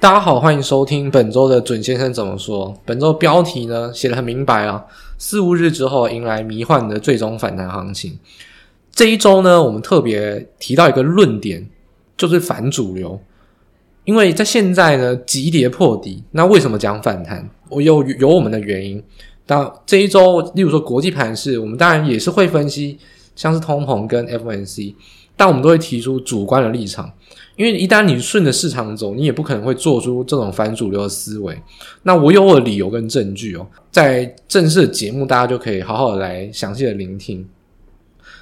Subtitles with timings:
[0.00, 2.72] 大家好，欢迎收听本周的准先生怎么说。
[2.84, 4.84] 本周标题呢写得很明白啊，
[5.18, 8.16] 四五日之后迎来迷幻的最终反弹行情。
[8.92, 11.68] 这一周呢，我们特别提到一个论点，
[12.16, 13.20] 就是反主流。
[14.04, 17.50] 因为在现在呢，急跌破底，那为什么讲反弹？
[17.68, 19.02] 我有有我们的原因。
[19.46, 22.96] 当这一周，例如说国际盘势，我们当然也是会分析，
[23.34, 24.94] 像是通膨跟 FNC，
[25.36, 27.10] 但我们都会提出主观的立场。
[27.58, 31.60] 因为一旦你顺着市场走，你也不可能会做出这种反主流的思维。
[32.04, 37.44] 那我有我的理由跟证据哦，在正式的节目，大家就可以好好的来详细的聆听。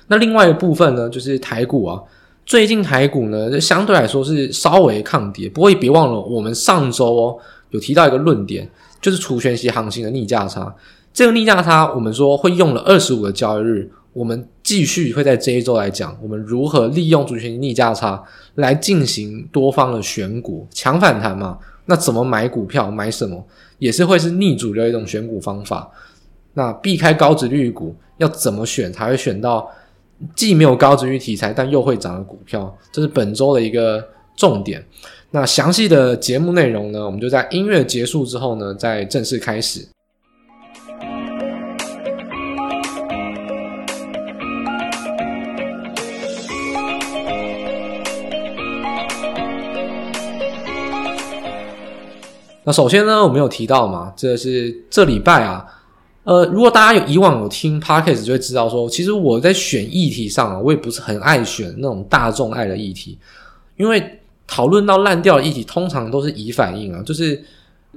[0.08, 1.98] 那另外一部分呢，就是台股啊，
[2.44, 5.48] 最近台股呢，相对来说是稍微抗跌。
[5.48, 7.38] 不过别忘了，我们上周哦
[7.70, 8.70] 有提到一个论点，
[9.00, 10.76] 就是除权息行情的逆价差。
[11.14, 13.90] 这个逆价差，我们说会用了二十五个交易日。
[14.16, 21.58] 我们继续会在这一周来讲，我们如何利用除权逆价差来进行多方的选股抢反弹嘛？
[21.84, 22.90] 那怎么买股票？
[22.90, 23.46] 买什么
[23.78, 25.90] 也是会是逆主流一种选股方法。
[26.54, 29.70] 那避开高值率股要怎么选才会选到
[30.34, 32.74] 既没有高值率题材但又会涨的股票？
[32.90, 34.02] 这是本周的一个
[34.34, 34.82] 重点。
[35.30, 39.86] 那详细的节目内容呢，我们就在音乐结束之后呢，再正式开始。
[52.66, 55.64] 那首先呢，我们有提到嘛，这是这礼拜啊，
[56.24, 63.16] 呃，如果大家有以往有听 Podcast 就会知道说，其实我在选议题上啊，我也不是很爱选那种大众爱的议题，
[63.76, 67.40] 因为讨论到烂掉的议题，通常都是已反应啊，就是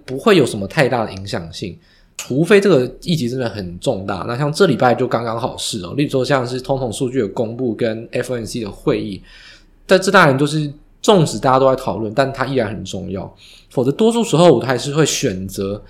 [0.05, 1.75] 不会有什么太大的影响性，
[2.15, 4.23] 除非这个议题真的很重大。
[4.27, 9.19] 那像这礼拜就刚刚好是哦，例如说像是通膨数据的公布跟 FNC 的会议，
[9.87, 10.71] 但这当然就是。
[11.01, 13.33] 纵使大家都在讨论，但它依然很重要。
[13.69, 15.81] 否则，多数时候我都还是会选择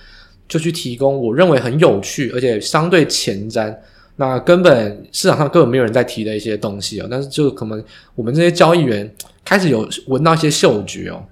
[0.48, 3.76] 就去提供我认为很有趣，而且相对前瞻，
[4.18, 7.08] 那根本市场上根本没有人在提的一些东西哦。
[7.10, 7.84] 但是，就可能
[8.14, 9.12] 我们这些交易员
[9.44, 11.24] 开始有闻到一些嗅觉哦。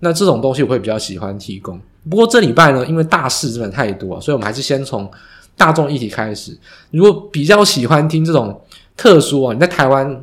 [0.00, 1.80] 那这种东西我会比较喜欢提供。
[2.10, 5.10] 不过这礼拜呢，因为大事真的太多，所以我们还是先从
[5.56, 6.54] 大众议题开始。
[6.90, 8.60] 如果比较喜欢听这种
[8.96, 10.22] 特殊啊，你在台湾。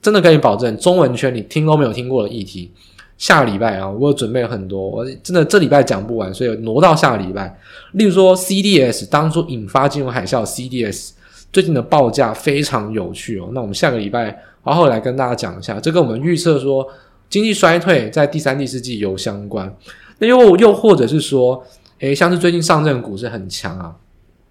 [0.00, 2.70] 真的跟你保证，中文圈你听都没有听过的议题，
[3.16, 7.58] 下个礼拜啊，我准备了很多，我真的这礼拜讲不完，所以挪到下个礼拜。
[7.92, 11.10] 例如说 CDS 当初引发金融海啸，CDS
[11.52, 13.50] 最近的报价非常有趣哦。
[13.52, 16.86] 那我们下个礼拜好好来跟大家讲一下，这跟我们预测说
[17.28, 19.74] 经济衰退在第三、第四季有相关。
[20.18, 21.60] 那又又或者是说，
[21.98, 23.96] 诶，像是最近上证股市很强啊，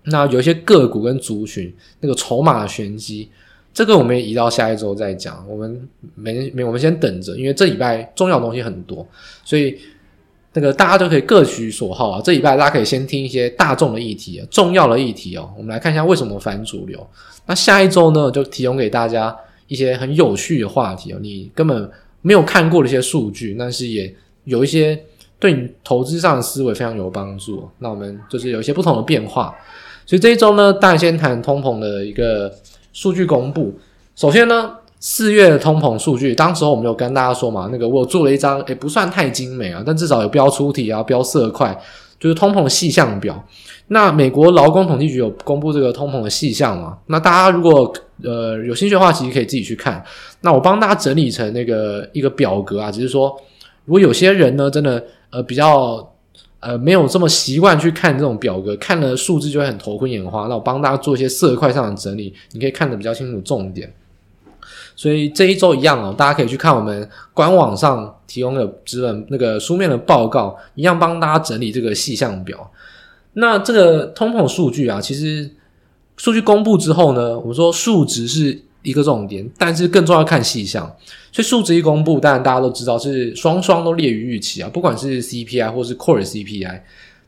[0.03, 3.29] 那有一些个股跟族群那个筹码的玄机。
[3.77, 9.07] 这个我们也移到下一周再讲，我们没没，我们先等着，因为这礼拜重要的东西很多，
[9.45, 9.77] 所以
[10.53, 12.19] 那个大家都可以各取所好啊。
[12.25, 15.53] 这礼拜大家可以先听一些大众的议题，重要的议题哦。
[15.55, 17.07] 我们来看一下为什么反主流。
[17.45, 21.87] 那下一周呢，就提供给大家一些很有趣的话题哦，你根本
[22.23, 24.11] 没有看过的一些数据，但是也
[24.45, 24.99] 有一些
[25.37, 27.69] 对你投资上的思维非常有帮助。
[27.77, 29.55] 那我们就是有一些不同的变化，
[30.03, 32.51] 所以这一周呢，大家先谈通膨的一个。
[32.97, 33.71] 数据公布，
[34.15, 41.79] 首先呢，四月的通膨数据，当时候我们有跟大家说嘛，那个我做了一张，也不算太精美啊，但至少有标出题啊，标色块，
[42.19, 43.39] 就是通膨的细项表。
[43.89, 46.97] 那美国劳工统计局有公布这个通膨的细项嘛？
[47.05, 47.93] 那大家如果
[48.23, 50.03] 呃有兴趣的话，其实可以自己去看。
[50.41, 53.39] 那我帮大家整理成那个一个表格啊，只是说，
[53.85, 56.03] 如果有些人呢，真的呃比较。
[56.59, 60.47] 呃，没有这么习惯去看这种表格，看了数字就会很头昏眼花。
[60.47, 63.93] 那我帮大家做一些色块上的整理，你可以看得比较清楚重点。
[64.95, 72.71] 所以这一周一样哦，大家可以去看我们官网上提供的纸本那个书面的报告，一样帮大家整理这个细项表。
[73.33, 75.49] 那这个通膨数据啊，其实
[76.17, 78.63] 数据公布之后呢，我们说数值是。
[78.87, 80.83] 一个重点，但是更重要看细项。
[81.31, 86.81] 所以数值一公布，当然大家都知道是双双都列于预期啊，不管是 CPI 或是 Core CPI，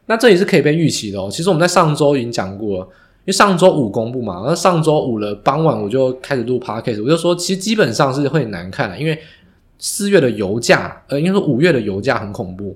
[0.05, 1.29] 那这也是可以被预期的哦。
[1.29, 9.19] 其实我们在上周已经讲过了，因为上周五公布嘛，那上周五的傍晚我就开始录 Podcast，我就说其实基本上是会难看的，因为
[9.77, 12.75] 四月的油价，呃，应该说五月的油价很恐怖，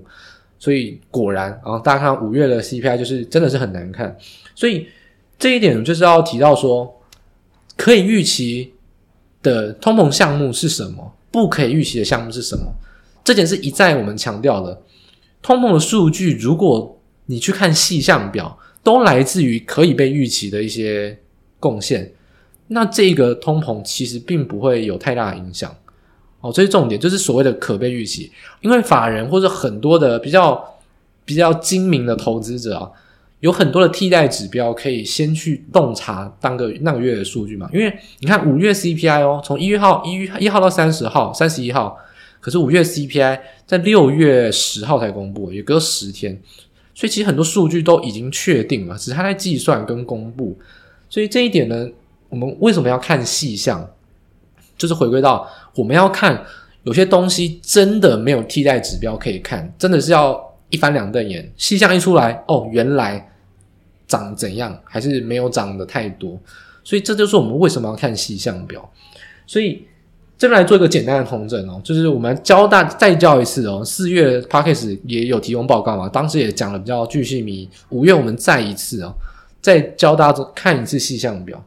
[0.58, 4.16] 所以果然啊，大家看五月的 CPI 就是真的是很难看，
[4.54, 4.86] 所以
[5.38, 7.00] 这一点就是要提到说，
[7.76, 8.73] 可以预期。
[9.44, 11.14] 的通膨项目是什么？
[11.30, 12.64] 不可以预期的项目是什么？
[13.22, 14.82] 这点是一再我们强调的。
[15.40, 21.18] 通膨的数据，如果你去看细项表，都来自于可以被预期的一些
[21.60, 22.12] 贡献，
[22.68, 25.74] 那这个通膨其实并不会有太大影响
[26.40, 28.32] 哦，这是重点，就是所谓的可被预期。
[28.60, 30.62] 因为法人或者很多的比较
[31.24, 32.90] 比较精明的投资者啊，
[33.44, 37.68] 有很多的替代指标可以先去洞察当个那个月的数据嘛。
[37.74, 41.94] 因为你看五月 CPI 哦，从一月号一月一号到三十号、三十一号，
[42.40, 46.40] 可是五月 CPI 在六月十号才公布，也隔十天，
[46.94, 50.56] 所以其实很多数据都已经确定了，只是它在计算跟公布。
[51.10, 51.86] 所以这一点呢，
[52.30, 53.86] 我们为什么要看细项？
[54.78, 56.42] 就是回归到我们要看
[56.84, 61.52] 有些东西真的没有替代指标可以看，真的是要一翻两瞪眼。
[61.58, 63.32] 细项一出来，哦，原来
[64.14, 66.38] 涨怎样，还是没有涨得太多。
[66.84, 68.88] 所以这就是我们为什么要看细项表。
[69.46, 69.84] 所以
[70.38, 73.82] 这边来做一个简单的统整哦，就是我们教大再教一次哦。
[73.84, 77.68] 四月 Podcast 也有提供报告嘛，当时也讲了比较巨细靡。
[77.88, 79.12] 五月我们再一次哦，
[79.60, 81.64] 再教大家看一次细项表。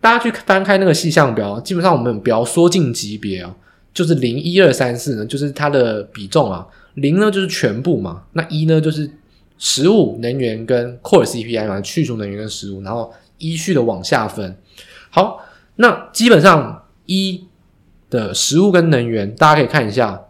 [0.00, 3.54] 大家去翻开那个细项表，基本上我们表缩进级别啊，
[3.92, 9.10] 就是零一二三四呢，就是它的比重啊，零呢就是全部嘛，那一呢就是
[9.58, 14.56] 食物、能源跟 Core CPI 嘛，去除能源跟食物，然后依序的往下分。
[15.10, 15.40] 好，
[15.76, 17.44] 那基本上一
[18.10, 20.20] 的食物跟能源，大家可以看一下，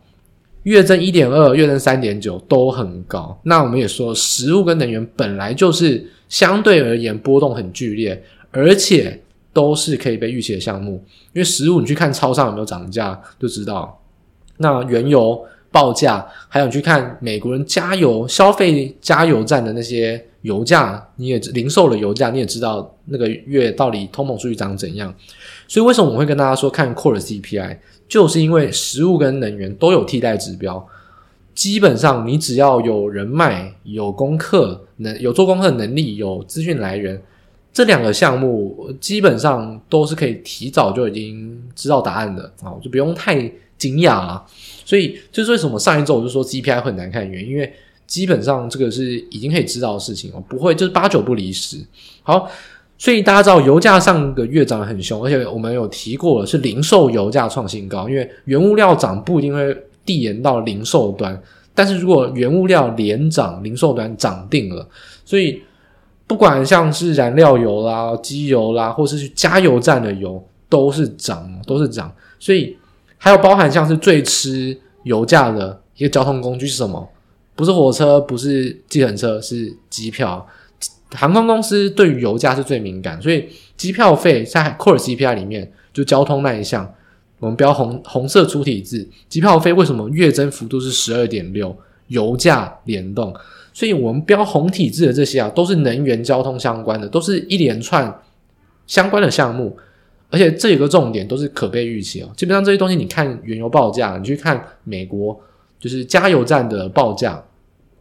[0.62, 3.38] 月增一点二，月增三点九都很高。
[3.44, 9.22] 那我们也说，食物跟能源本来就是相对而言波动很剧烈，而且。
[9.56, 11.02] 都是可以被预期的项目，
[11.32, 13.98] 因为食物你去看超商有没有涨价就知道。
[14.58, 15.42] 那原油
[15.76, 25.14] 报价，还有去看美国人加油消费加油站的那些油价，你也零售的油价，你也知道那个月到底通膨数据涨怎样。
[25.68, 27.76] 所以为什么我会跟大家说看 Core CPI，
[28.08, 30.82] 就是因为食物跟能源都有替代指标，
[31.54, 37.20] 基本上你只要有人脉、有功课、能有做功课的能力、有资讯来源。
[37.70, 43.36] 这两个项目基本上都是可以提早就已经知道答案的啊，就不用太
[43.76, 44.42] 惊讶啊。
[44.86, 47.70] 所以就是为什么上一周我就说 CPI 很难看的原因，因为
[48.06, 51.76] 基本上这个是已经可以知道的事情哦，不会就是八九不离十。
[52.22, 52.48] 好，
[52.96, 61.38] 所以大家知道油价上个月涨得很凶，而且我们有提过了是零售油价创新高，因为原物料涨不一定会递延到零售端，
[61.74, 64.88] 但是如果原物料连涨，零售端涨定了，
[65.24, 65.60] 所以。
[66.28, 72.12] 不管像是燃料油啦、机油啦，或是去加油站的油，都是涨，都是涨。
[72.40, 72.76] 所以
[73.18, 77.08] 还有包含像是最吃油价的一个交通工具是什么？
[77.54, 80.46] 不是火车，不是计程车，是机票。
[81.12, 86.92] 航空公司对于油价是最敏感，所以机票费在 Core CPI 里面就交通那一项，
[87.38, 91.74] 我们标红红色粗体字，机票费为什么月增幅度是十二点六？
[92.08, 93.34] 油价联动。
[93.72, 98.22] 所以我们标红体字的这些啊，都是能源交通相关的，都是一连串
[98.86, 99.76] 相关的项目，
[100.30, 102.28] 而且这有个重点，都是可被预期哦。
[102.36, 105.38] 基本上这些东西，你看原油报价，你去看美国
[105.78, 107.32] 就是加油站的报价，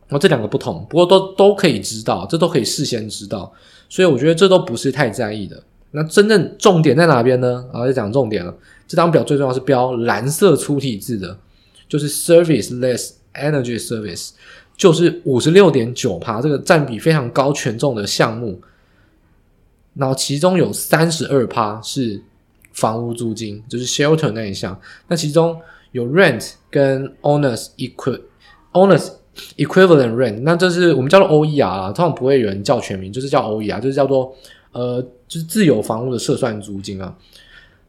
[0.08, 3.52] 然后这两个不同，不过都都可以知道，这都可以事先知道，
[3.88, 5.62] 所以我觉得这都不是太在意的。
[5.92, 7.66] 那真正重点在哪边呢？
[7.72, 8.54] 然后就讲重点了，
[8.88, 11.38] 这张表最重要是标蓝色粗体字的，
[11.88, 14.32] 就是 Service Less Energy Service。
[14.78, 18.60] 就是五十六点九趴，这个占比非常高权重的项目，
[19.96, 22.22] 然后其中有三十二趴是
[22.74, 24.80] 房屋租金，就是 shelter 那一项。
[25.08, 25.60] 那其中
[25.92, 28.22] 有 rent 跟 owners equi
[28.74, 29.10] owners
[29.58, 34.36] equivalent rent，那这是我们叫做 OER 啊，通常不会有人叫全名，就是叫 OER，就是叫做
[34.72, 37.16] 呃，就是自有房屋的测算租金啊。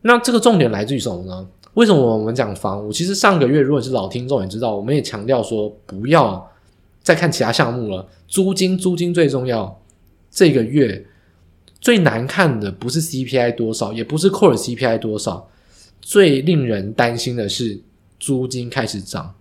[0.02, 1.46] 那这个重点来自于什么呢？
[1.74, 2.92] 为什么我们讲房屋？
[2.92, 6.50] 其实上个月如果是老听众也知道，我们也强调说不要。
[7.02, 9.80] 再看其他项目了，租金租金最重要。
[10.28, 11.06] 这个月
[11.86, 15.48] 最难看的不是 CPI 多少，也不是 Core CPI 多少，
[16.02, 17.78] 最令人担心的是
[18.18, 19.32] 租金开始涨。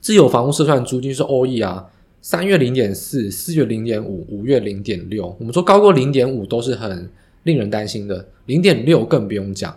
[0.00, 1.84] 自有房屋测算租金是 OER，
[2.22, 5.36] 三月零点四，四月零点五，五月零点六。
[5.38, 7.10] 我们说高过零点五都是很
[7.42, 9.76] 令人担心的，零点六更不用讲。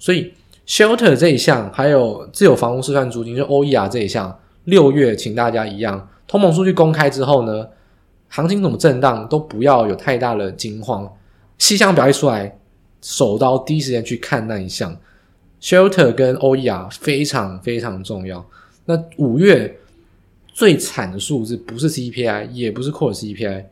[0.00, 0.32] 所以
[0.66, 6.08] Shelter 这一项，还有自有房屋测算租金是 OER 这一项，六月请大家一样。
[6.26, 7.68] 通膨数据公开之后呢，
[8.28, 11.10] 行情怎么震荡都不要有太大的惊慌。
[11.58, 12.58] 细项表一出来，
[13.00, 14.94] 手刀第一时间去看那一项
[15.60, 18.44] ，shelter 跟 OER 非常非常重要。
[18.84, 19.78] 那五月
[20.52, 23.64] 最惨的数字不是 CPI，也不是 Core CPI，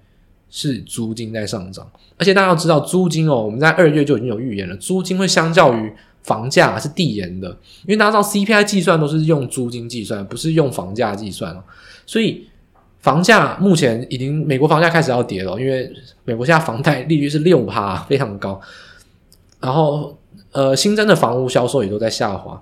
[0.51, 1.91] 是租金在上涨。
[2.17, 5.93] 而且大家要知道，租金哦，我们在二月就已经有预言了，租金会相较于
[6.23, 7.49] 房价是递延的，
[7.87, 11.55] 因为大家知道 CPI 计算都是用租金计算，不是用房价计算。
[12.07, 12.47] 所以
[13.05, 15.93] 房价目前已经美国房价开始要跌了，因为
[16.25, 18.59] 美国现在房贷利率是六趴， 非常高。
[19.61, 20.17] 然后
[20.53, 22.59] 呃，新增的房屋销售也都在下滑。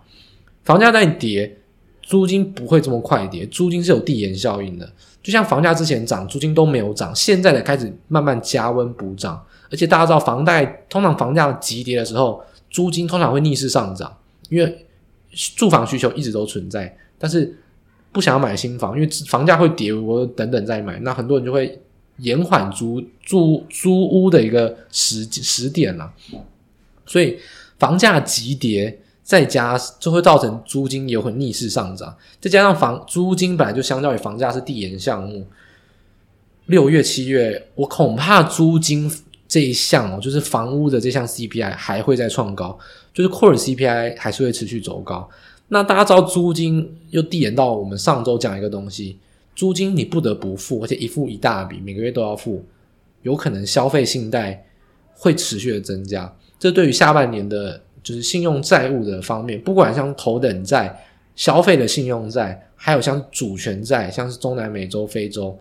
[0.64, 1.58] 房价在跌，
[2.02, 4.92] 租金不会这么快跌，租金是有递延效应的。
[5.22, 9.40] 就像房价之前涨，租金都没有涨，现在才开始慢慢加温补涨。
[9.70, 14.12] 而且大家知道，房贷通常房价急跌的时候，租金通常会逆势上涨，
[14.48, 14.86] 因为
[15.54, 17.56] 住房需求一直都存在，但是
[18.12, 21.80] 不想要买新房，因为房价会跌，我等等再买，那很多人就会
[22.18, 26.12] 延缓租租租屋的一个时时点了。
[27.06, 27.38] 所以
[27.78, 28.98] 房价急跌。
[29.24, 35.46] 再加就会造成租金也会逆势上涨，再加上房租金本来就相较于房价是递延项目，
[36.66, 39.10] 六月、七月，我恐怕租金
[39.46, 42.76] 这一项哦，就是房屋的这项 CPI 还会再创高，
[43.14, 45.30] 就是 Core CPI 还是会持续走高。
[45.68, 49.18] 那大家知道租金又递延到我们上周讲一个东西，
[49.54, 52.64] 租金你不得不付，而且一付一大笔，每个月都要付，
[53.22, 54.66] 有可能消费信贷
[55.14, 57.82] 会持续的增加，这对于下半年的。
[58.04, 60.92] 就是信用债务的方面，不管像头等债、
[61.36, 65.56] 消费的信用债，还有像主权债，像是中南美洲、非洲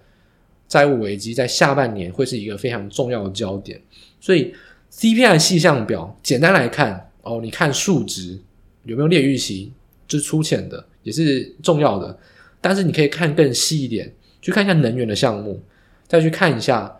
[0.67, 3.79] 债务危机，在下半年会是一个非常重要的焦点。
[4.19, 4.51] 所以
[4.91, 8.39] CPI 细项表简单来看，哦，你看数值
[8.85, 9.71] 有没有列预期，
[10.17, 12.17] 是粗浅的，也是重要的。
[12.59, 15.61] 但是你可以看更细一点，去看一下能源的项目，
[16.07, 16.95] 再去看一下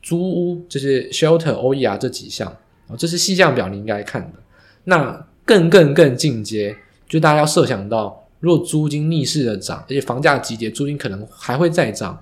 [0.00, 2.54] 租屋，就是 shelter、OER 这几项，
[2.86, 4.38] 哦，这是细项表你应该看的。
[4.84, 6.76] 那更更更进阶，
[7.08, 12.18] 就大家要设想到，如果租金逆势的涨，而且房价急跌，租金可能还会再涨，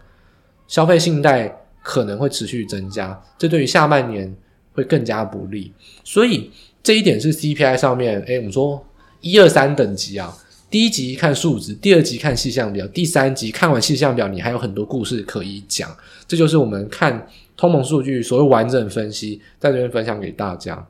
[0.67, 4.35] 消费信贷可能会持续增加，这对于下半年
[4.73, 5.73] 会更加不利。
[6.03, 6.51] 所以
[6.83, 8.83] 这一点是 CPI 上面，诶，我们说
[9.21, 10.37] 一二三等级啊，
[10.71, 15.91] 第一级看数值，第二级看气象表，第三级看完气象表，你还有很多故事可以讲。
[16.27, 20.87] 这就是我们看通膨数据所谓完整分析，在这边分享给大家。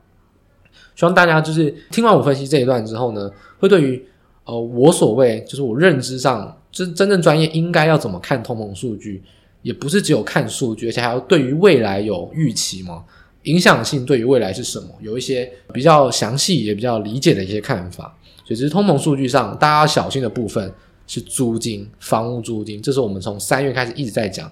[0.95, 4.05] 希望大家就是听完我分析这一段之后呢，会对于
[4.45, 9.23] 呃我所谓就是我认知上真真正专业应该要怎么看通膨数据，
[9.63, 13.03] 也不是只有看数据，而且还要对于未来有预期嘛，
[13.45, 18.15] 影响性对于未来是什么，有一些比较详细也比较理解的一些看法。
[18.50, 20.73] 所以这是通膨数据上大家要小心的部分
[21.07, 24.50] 是租金，房屋租金，这是我们从三月开始一直在讲，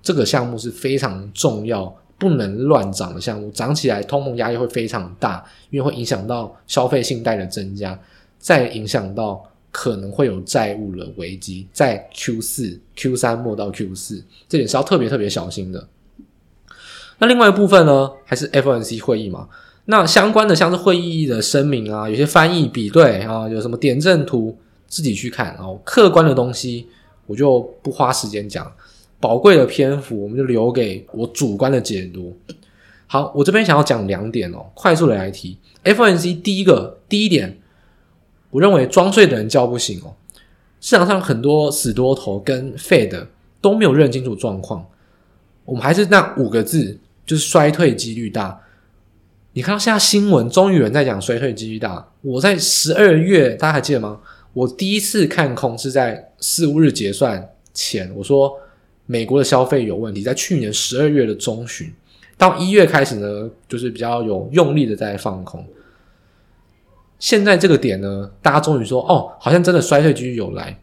[0.00, 1.92] 这个项目是非常重要。
[2.18, 7.98] 不能乱涨的项目，涨起来通膨压力会非常大，因为会影响到消费信贷的增加，
[8.38, 15.88] 再影响到可能会有债务的危机，在 Q 四、Q 三末到 Q 四，这点是要特别特别小心的。
[17.18, 19.48] 那另外一部分呢，还是 FOMC 会议嘛？
[19.86, 26.86] 那相关的像是会议的声明啊，有些翻译比对啊，有什么点阵图自己去看啊，客观的东西
[27.26, 28.70] 我就不花时间讲。
[29.18, 32.36] 宝贵的篇幅，我们就留给我主观的解读。
[33.06, 35.56] 好，我这边想要讲两点哦，快速的来提。
[35.84, 37.58] FNC 第一个第一点，
[38.50, 40.14] 我认为装睡的人叫不醒哦。
[40.80, 43.26] 市场上很多死多头跟 Fed
[43.60, 44.84] 都没有认清楚状况，
[45.64, 48.60] 我们还是那五个字，就是衰退几率大。
[49.52, 52.08] 你看到现在新闻，终于有人在讲衰退几率大。
[52.20, 54.20] 我在十二月，大家还记得吗？
[54.52, 58.58] 我第一次看空是在四五日结算前，我说。
[59.04, 61.92] 美国的消费有问题，在去年十二月的中旬
[62.38, 65.62] 到一月开始呢，就是比较有用力的在放空。
[67.18, 70.78] 现在这个点呢，大家终于说，哦，好像真的衰退几率有来，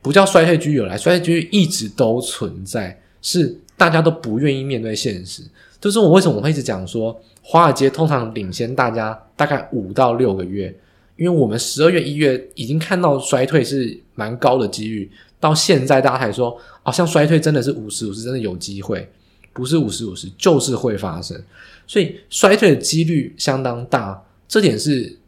[0.00, 5.42] 不叫衰退几率有来，衰退几率一直都存在，是大家都不愿意面对现实。
[5.80, 10.72] 就是我为什么我会一直讲说，华尔街通常领先大家大概五到六个月，
[11.16, 15.10] 因为我们十二月、一月已经看到衰退是蛮高的几率。
[15.40, 19.10] 到现在，大家还说，好像衰退真的是五十五十，真的有机会，
[19.52, 21.36] 不是五十五十，就是会发生。
[21.84, 25.18] 所以衰退的几率相当大，这点是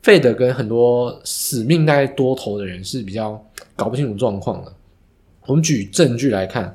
[0.00, 3.38] 费德跟很多死命在多头的人是比较
[3.76, 4.72] 搞不清楚状况的。
[5.44, 6.74] 我们举证据来看，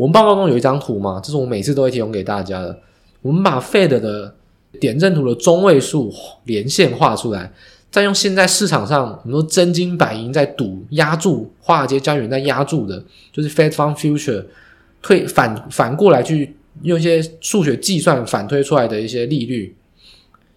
[0.00, 2.80] 我们报告中有一张图嘛，这是我每次都会提供给大家的。
[3.20, 4.34] 我们把 Fed 的
[4.80, 6.10] 点阵图的中位数
[6.44, 7.52] 连线画出来。
[7.90, 14.46] 再用现在市场上很多真金白银在赌压住华尔街交易员在压住的，就是 Fed Fund Future
[15.02, 19.76] 退反反过来去用一些数学计算反推出来的一些利率，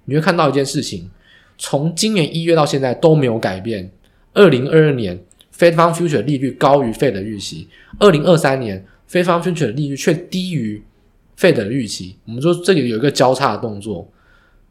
[0.06, 1.12] 你会看到一件事情，
[1.58, 3.92] 从今年一月到现在都没有改变。
[4.34, 5.20] 二零二二年
[5.54, 7.68] Fed Fund Future 利率高于 Fed 的预期，
[8.00, 10.84] 二零二三年 Fed Fund Future 的利率却低于
[11.36, 12.15] 费的预期。
[12.25, 14.12] 我们说这里有一个交叉的动作。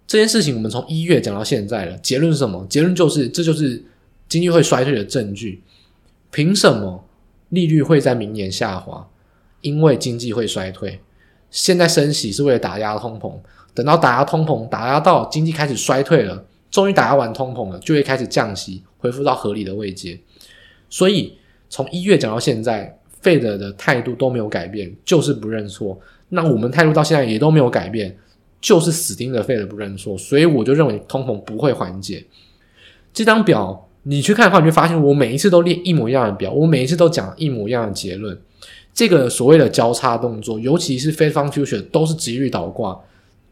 [0.05, 2.67] 这件事情我们从一月讲到现在了，结论是什么？
[2.69, 3.81] 结论就是这就是
[4.29, 5.63] 经济会衰退的证据。
[6.33, 7.05] 凭什么
[7.51, 9.09] 利率会在明年下滑？
[9.61, 10.99] 因为经济会衰退。
[11.53, 13.33] 现在升息是为了打压通膨，
[13.75, 20.19] 等到打压通膨，打压到经济开始衰退了，终于打压完通膨了，就会开始降息，恢复到合理的位阶。
[20.91, 21.39] 所以
[21.71, 25.99] 从一月讲到现在费德的态度都没有改变，就是不认错。
[26.29, 28.15] 那我们态度到现在也都没有改变，
[28.61, 30.19] 就是死盯着费德不认错。
[30.19, 32.25] 所以我就认为通膨不会缓解。
[33.15, 38.37] 这张表你去看的话，你会发现我每一次都列一模一样的表，我每一次都讲一模一样的结论。
[38.93, 42.99] 这个所谓的交叉动作，尤其是 Fed Fund Future 都是急率倒挂，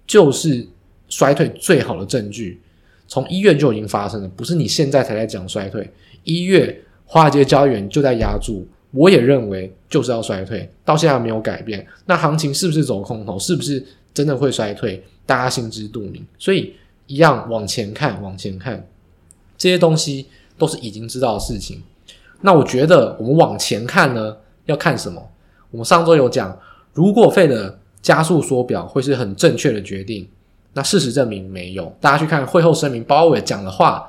[0.07, 0.67] 就是
[1.09, 2.61] 衰退最好的证据。
[3.07, 5.91] 从一月就已经发生了，不是你现在才在讲衰退。
[6.25, 11.87] 一月华尔街交易员就在押注，我也认为就是要衰退，到现在没有改变。
[12.07, 13.39] 那行情是不是走空头？
[13.39, 15.03] 是不是真的会衰退？
[15.25, 16.27] 大家心知肚明。
[16.39, 16.75] 所以
[17.07, 18.85] 一样往前看，往前看，
[19.57, 20.27] 这些东西
[20.59, 21.83] 都是已经知道的事情。
[22.41, 24.37] 那我觉得我们往前看呢？
[24.67, 25.21] 要看什么？
[25.71, 26.57] 我们上周有讲，
[26.93, 30.29] 如果 Fed 加速缩表会是很正确的决定，
[30.73, 31.95] 那事实证明没有。
[32.01, 34.09] 大家去看会后声明，鲍威尔讲的话，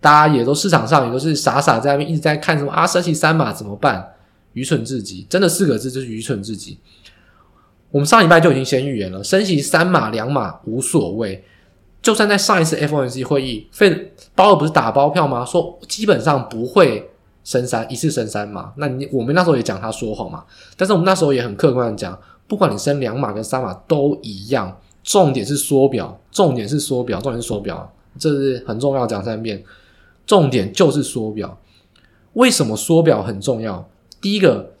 [0.00, 4.14] 大家也都市场上也都是傻傻在那边一直在看什么啊，升息三码怎么办？
[4.58, 6.78] 愚蠢至极，真的四个字就是愚蠢至极。
[7.90, 11.44] 我们上礼拜就已经先预言了，升息三码两码无所谓。
[12.02, 15.44] 就算在上一次 FOMC 会议费包尔不是打包票吗？
[15.44, 17.08] 说基本上不会。
[17.44, 20.44] 升三一次升三码，那你我们那时候也讲他说谎嘛，
[20.76, 29.64] 但是我们那时候也很客观的讲，不管你升两码跟三码都一样，重点是缩表，重点是缩表，重点是缩表，这是很重要，讲三遍，
[30.26, 31.58] 重点就是缩表。
[32.34, 33.88] 为什么缩表很重要？
[34.20, 34.74] 第一个，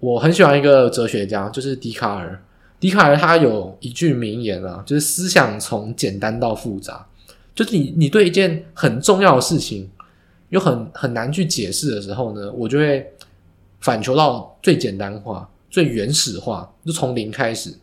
[0.00, 2.42] 我很喜欢一个哲学家，就是笛卡尔。
[2.78, 7.06] 笛卡尔他有一句名言啊，就是思想从简单到复杂，
[7.54, 9.90] 就是你你对一件很重要的事情。
[10.50, 13.10] 有很很难去解释的时候呢，我就会
[13.80, 17.74] 反求到最简单化、最原始化，就从零开始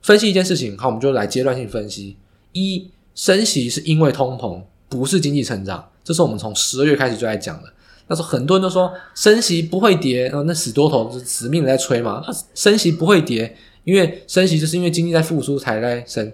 [0.00, 0.78] 分析一件事情。
[0.78, 2.16] 好，我们就来阶段性分析：
[2.52, 5.90] 一、升息是因为通膨，不是经济成长。
[6.04, 7.72] 这是我们从十二月开始就在讲的。
[8.08, 12.22] 那时候很多人都说升息不会跌，然后那死多头是死命的在吹嘛。
[12.54, 16.32] 升息不会跌，因为升息就是因为经济在复苏才在升。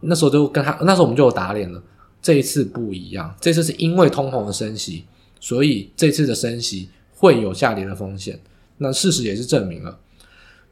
[0.00, 1.82] 那时候就跟他，那时候我们就有打脸了。
[2.20, 5.04] 这一次不一样，这次是因为通膨的升息，
[5.38, 8.40] 所以这次的升息会有下跌的风险。
[8.78, 9.98] 那事实也是证明了。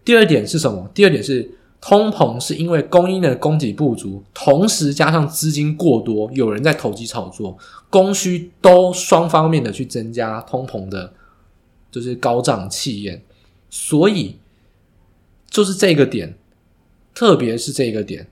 [0.04, 0.90] 第二点是什么？
[0.92, 1.48] 第二点是
[1.86, 7.58] 通膨是因为供应的供给不足，同时加上资金过多，有人在投机炒作，
[7.90, 11.12] 供需都双方面的去增加通膨的，
[11.90, 13.22] 就是高涨气焰。
[13.68, 14.38] 所以
[15.50, 16.34] 就是这个点，
[17.14, 18.26] 特别是这个点，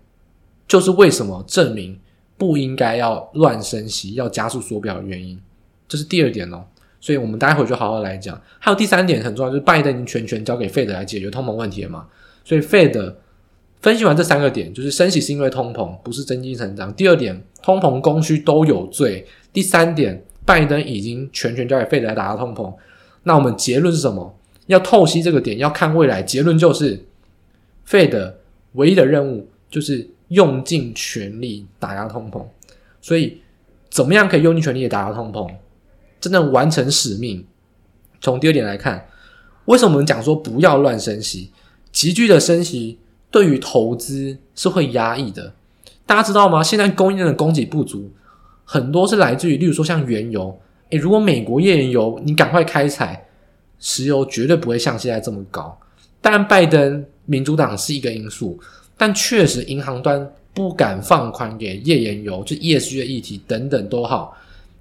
[0.66, 2.00] 就是为什么证明。
[2.38, 5.40] 不应该要乱升息，要加速缩表的原因，
[5.86, 6.64] 这是第二点哦。
[7.00, 8.40] 所以我们待会就好好来讲。
[8.58, 12.08] 还有第三点很重要，就是拜登已经全权交给 Fed 来解决通膨问题了嘛。
[12.44, 13.14] 所以 Fed
[13.82, 16.94] 分析完这三个点，就是升息是因为通膨，不是经济成长。
[16.94, 19.26] 第二点，通膨供需都有罪。
[19.52, 22.72] 第三点，拜登已经全权交给 Fed 来打压通膨。
[23.24, 24.34] 那我们结论是什么？
[24.66, 26.22] 要透析这个点，要看未来。
[26.22, 27.04] 结论就是
[27.86, 28.34] Fed
[28.72, 30.08] 唯一的任务就是。
[30.32, 32.42] 用尽全力打压通膨，
[33.02, 33.42] 所以
[33.90, 35.46] 怎么样可以用尽全力的打压通膨，
[36.18, 37.44] 真正完成使命？
[38.18, 39.06] 从第二点来看，
[39.66, 41.50] 为什么我们讲说不要乱升息？
[41.92, 42.98] 急剧的升息
[43.32, 45.52] 对于投资是会压抑的。
[46.06, 46.62] 大家知道吗？
[46.62, 48.08] 现在供应链的供给不足，
[48.64, 50.56] 很多是来自于，例如说像原油。
[50.90, 53.26] 诶，如果美国页岩油你赶快开采，
[53.80, 55.76] 石油绝对不会像现在这么高。
[56.20, 58.60] 当然，拜登民主党是一个因素。
[58.96, 64.36] 但确实，银行端不敢放宽给页岩油，就 ESG 的议题等等都好，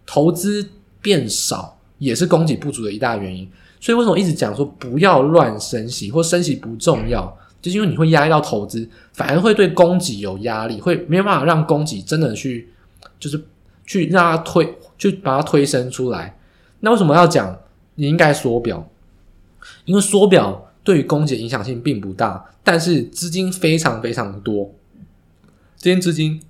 [0.06, 0.68] 投资
[1.02, 3.50] 变少也是供给不足的一大原因。
[3.80, 12.70] 所以为什么一直讲说不要乱升息，或升息不重要，就是因为你会压抑到投资，反而会对供给有压力，会没有办法让供给真的去，
[13.20, 13.42] 就是
[13.86, 16.38] 去让它推，去把它推升出来。
[16.80, 17.58] 那为什么要讲
[17.96, 18.90] 你应该缩表？
[19.86, 20.68] 因为缩表。
[20.84, 24.74] 对于供给影响性并不大，但是资金非常非常多。
[25.78, 26.42] 这些资金，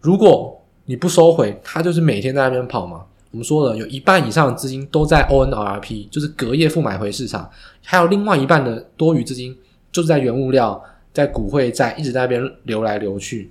[0.00, 3.04] 如果你不收回，它就是每天在那边跑嘛。
[3.30, 7.50] 我们说了，有一半以上的资金都在 ONRP，就是隔夜复买回市场，
[7.84, 9.54] 还有另外一半的多余资金
[9.92, 13.50] 就是在原物料、在股汇债一直在那边流来流去。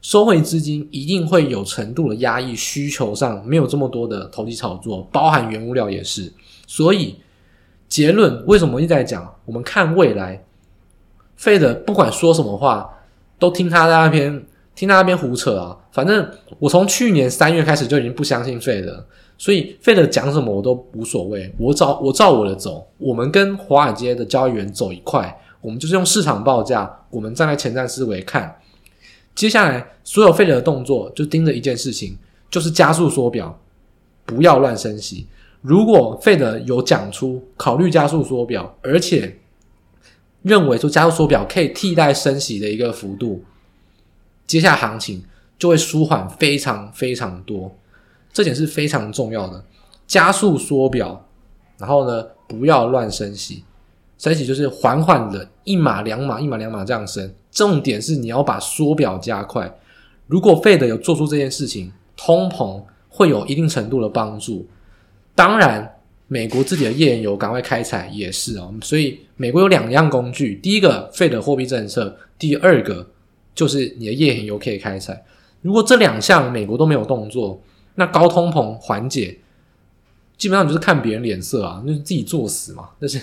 [0.00, 6.32] 收回资金一定会有程度的压抑需求上，没有这么多的投机炒作，包含原物料也是，
[6.66, 7.16] 所以。
[7.86, 9.32] 结论，为什么一直在讲？
[9.44, 10.42] 我们看未来
[11.36, 12.90] 费德不管说什么话，
[13.38, 14.44] 都听他在那边
[14.74, 15.78] 听他那边胡扯啊！
[15.92, 19.06] 反正我从去年三月开始就已经不相信费德，
[19.38, 22.84] 所以费德讲什么我都无所谓，我照我照我的走。
[22.98, 28.54] 我们跟华尔街的交易员走一块，我们就是用市场报价，我们站在前瞻思维看。
[29.34, 32.18] 接下来所有费德的动作就盯着一件事情，
[32.50, 33.58] 就是加速缩表，
[34.26, 35.26] 不要乱升息。
[35.62, 39.38] 如果费德有讲出考虑加速缩表，而且
[40.42, 43.42] 认为说加速缩表可以替代升息的一个幅度，
[44.46, 45.24] 接下来行情
[45.58, 47.74] 就会舒缓非常非常多。
[48.34, 49.64] 这点是非常重要的。
[50.06, 51.26] 加速缩表，
[51.78, 53.64] 然后呢，不要乱升息。
[54.18, 57.32] 升息就是缓缓的一码两码，一码两码这样升。
[57.50, 59.72] 重点是你要把缩表加快。
[60.26, 64.66] 如果费德有做出这件事情，通膨会有一定程度的帮助。
[65.34, 65.96] 当然，
[66.26, 68.72] 美国自己的页岩油赶快开采也是哦。
[68.82, 72.02] 所以美国有两样工具：第一个，费德货币政策；
[72.38, 73.06] 第二个，
[73.54, 75.24] 就是你的页岩油可以开采。
[75.60, 77.60] 如果这两项美国都没有动作，
[77.96, 79.38] 那高通膨缓解
[80.36, 82.88] 基本上就是看别人脸色啊，就是自己作死嘛。
[82.98, 83.20] 但是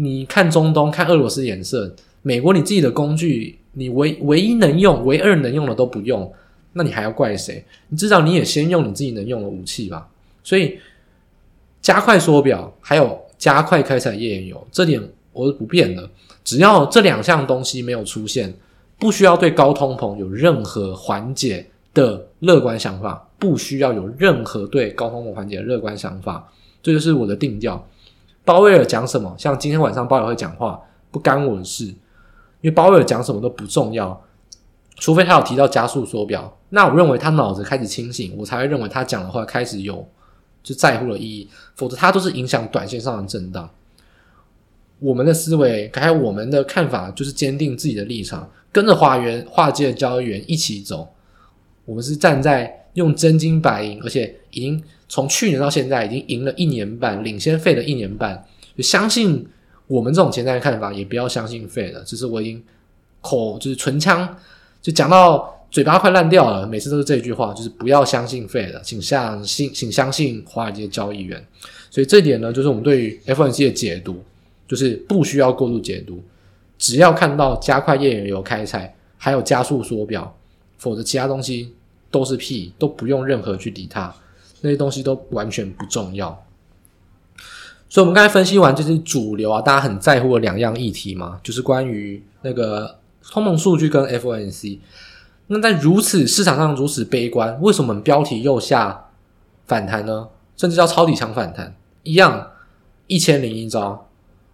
[0.00, 6.32] 你看中东、看俄罗斯脸色，美国你自己的工具，你唯唯一能用、唯二能用的都不用，
[6.72, 7.64] 那你还要怪谁？
[7.88, 10.08] 你至少你也先用你自己能用的武器吧。
[10.42, 10.78] 所以。
[11.80, 15.00] 加快缩表，还有加快开采页岩油，这点
[15.32, 16.10] 我是不变的。
[16.42, 18.52] 只要这两项东西没有出现，
[18.98, 27.88] 不需要对高通膨有任何缓解的乐观想法，不需要有任何对高通膨缓解的乐观想法，这就是我的定调。
[28.48, 30.80] 鲍威尔讲什么，像今天晚上鲍威尔会讲话，
[31.10, 31.96] 不干我的事，因
[32.62, 34.18] 为鲍威尔讲什么都不重要，
[34.96, 40.08] 除非他有提到加速缩表，那我认为他脑子开始清醒，我才会认为他讲的话开始有。
[40.62, 43.68] 就在乎的意义，否则他都是影响短线上的震荡。
[44.98, 51.06] 我们的思维还有我们的看法，就是坚定自己的立场，跟着华元、华界的交易员一起走。
[51.84, 58.44] 我们是站在用真金白银，而且已经从去年到现在已经赢了一年半，领先费了一年半。
[58.76, 59.46] 就相信
[59.86, 62.02] 我们这种潜在的看法，也不要相信费了。
[62.04, 62.62] 只是我已经
[63.20, 64.36] 口就是唇枪，
[64.80, 65.54] 就讲到。
[65.70, 71.46] 嘴巴快烂掉了，每次都是这句话，就是不要相信费了，请相信，请相信华尔街交易员。
[71.90, 74.24] 所以这点呢，就是我们对于 FNC 的解读，
[74.66, 76.22] 就是不需要过度解读，
[76.78, 80.34] 只要看到加快页岩油开采，还有加速缩表，
[80.78, 81.70] 否则其他东西
[82.10, 84.10] 都是屁，都不用任何去理它，
[84.60, 86.44] 那些东西都完全不重要。
[87.88, 92.98] 所以，我们刚才分析完这是主流啊，大家很在乎的两样议题嘛，就是关于那个
[93.30, 94.78] 通膨数据跟 FOMC。
[95.46, 99.06] 那在如此市场上如此悲观，为什么标题又下
[99.66, 100.28] 反弹呢？
[100.56, 102.50] 甚至叫抄底强反弹，一样
[103.06, 104.06] 一千零一招。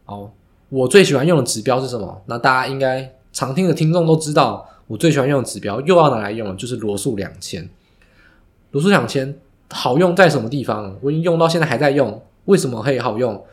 [0.07, 0.31] 哦，
[0.69, 2.23] 我最喜欢用的指标是什么？
[2.27, 7.69] 那大家应该常听的听众都知道，我最喜欢用的指标又要拿来用了，就是罗素两千。
[8.71, 9.37] 罗素两千
[9.71, 10.97] 好用在什么地方？
[11.01, 13.45] 我已经用到现在还在用，为什么可以好用？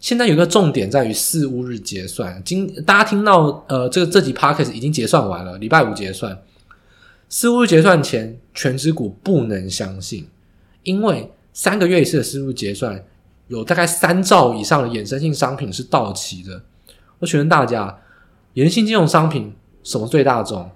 [0.00, 2.42] 现在有个重点在于四五日结算。
[2.44, 6.42] 今大家听到呃，这个这集 Podcast 已经结算完了，礼拜五结算。
[7.28, 10.28] 四五日结算前，权值股不能相信，
[10.82, 13.02] 因为三个月一次的四五日结算，
[13.48, 16.62] 有大概三兆以上的衍生性商品是到期的。
[17.20, 17.98] 我请问大家，
[18.54, 20.70] 衍生性金融商品什么最大宗？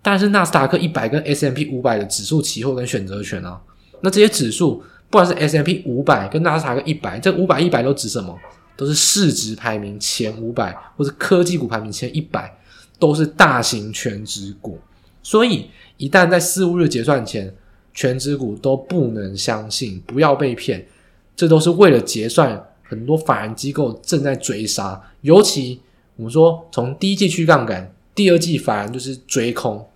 [0.00, 3.60] 但是纳斯达克一百跟 S M P 五百的指数期货跟选择权啊。
[4.00, 8.36] 那这些指数，不管是 S M P 五百跟纳斯达克一百，这五百一百都指什么？
[8.76, 12.54] 都是市值排名前五百，或是科技股排名前一百，
[12.98, 14.78] 都是大型全职股。
[15.22, 17.52] 所以，一旦在四五日结算前，
[17.94, 20.86] 全职股都不能相信，不要被骗。
[21.34, 25.00] 这都是为了结算，很多法人机构正在追杀。
[25.22, 25.80] 尤其
[26.16, 29.88] 我们说，从第一季去杠杆，第二季法人就是追空，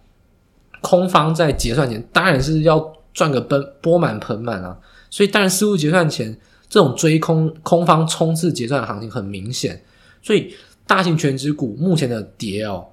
[0.80, 4.78] 空方在结算前当然是要赚个奔钵满盆满啊。
[5.10, 9.82] 所以，当然四巫结算前这种追空空方冲刺结算的行情很明显。
[10.22, 10.54] 所以，
[10.86, 12.86] 大型权值股目前的跌哦。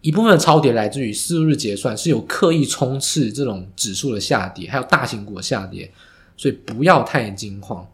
[0.00, 5.90] 一部分的超跌来自于四日结算是有刻意冲刺这种指数的下跌，还有大型股的下跌，
[6.36, 7.88] 所以不要太惊慌。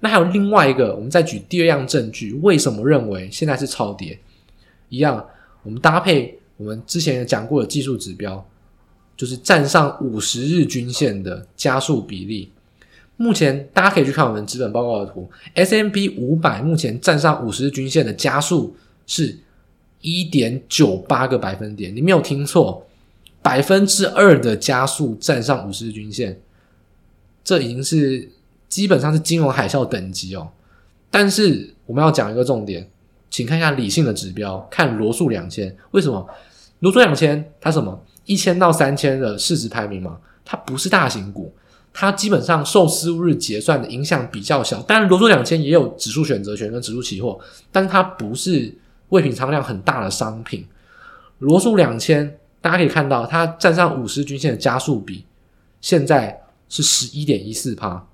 [0.00, 4.18] 那还有另外一个，我们再举第二样证据，为什么认为现在是超跌？
[4.88, 5.24] 一样，
[5.62, 8.44] 我们搭配我们之前讲过的技术指标，
[9.22, 12.50] 就是站上五十日均线的加速比例。
[13.16, 18.74] 目前大家可以去看我们资本报告的图，S M P 五百目前站上五十日均线的加速
[19.06, 19.38] 是。
[20.04, 22.84] 一点九八个百分点，你没有听错，
[23.40, 26.40] 百分之二的加速站上五十日均线，
[27.44, 28.28] 这已经是
[28.68, 30.50] 基本上是金融海啸等级哦。
[31.08, 32.90] 但是我们要讲一个重点，
[33.30, 36.28] 请看一下理性的指标，看罗素两千，为什么？
[36.80, 38.04] 罗素两千它什么？
[38.24, 41.54] 一千到三千的市值排名嘛，它不是大型股，
[41.92, 44.80] 它基本上受四巫日结算的影响比较小。
[44.82, 47.38] 当然，罗素两千也有指数选择权跟指数期货，
[47.70, 48.74] 但它不是。
[49.12, 50.66] 未平仓量很大的商品，
[51.40, 55.26] 罗素两千大家可以看到，它站上五十均线的加速比
[55.82, 58.06] 现在是十一点一四趴，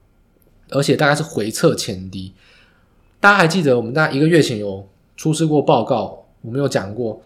[0.70, 2.34] 而且大概是回撤前低。
[3.20, 4.84] 大家还记得我们大概一个月前有
[5.16, 7.22] 出示过报告，我们有讲过，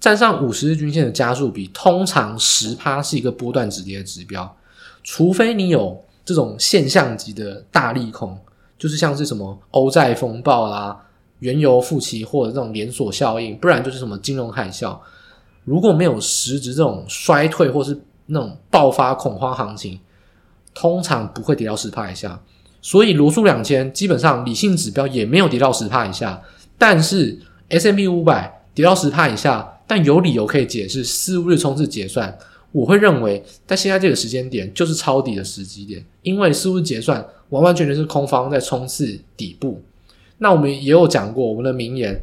[0.00, 4.56] 站上五十日均线的加速比通常十趴是一个波段止跌的指标，
[5.02, 8.38] 除非你有这种现象级的大利空，
[8.78, 11.04] 就是像是什么欧债风暴啦。
[11.40, 14.98] 原油负期或者这种连锁效应，不然就是什么金融海啸。
[15.64, 20.00] 如果没有实质这种衰退或是那种爆发恐慌行情，
[20.74, 22.40] 通常不会跌到十趴以下。
[22.82, 26.42] 所以罗素两千基本上理性指标也没有跌到十趴以下，
[26.76, 32.38] 但是 S M P 五百跌到十趴以下，但有理由可以解释四五日冲刺结算。
[32.70, 39.82] 我会认为在现在这个时间点就是抄底的时机点，因为四五日结算完完全全是空方在冲刺底部。
[40.36, 42.14] 那我们也有讲过，我们的名言：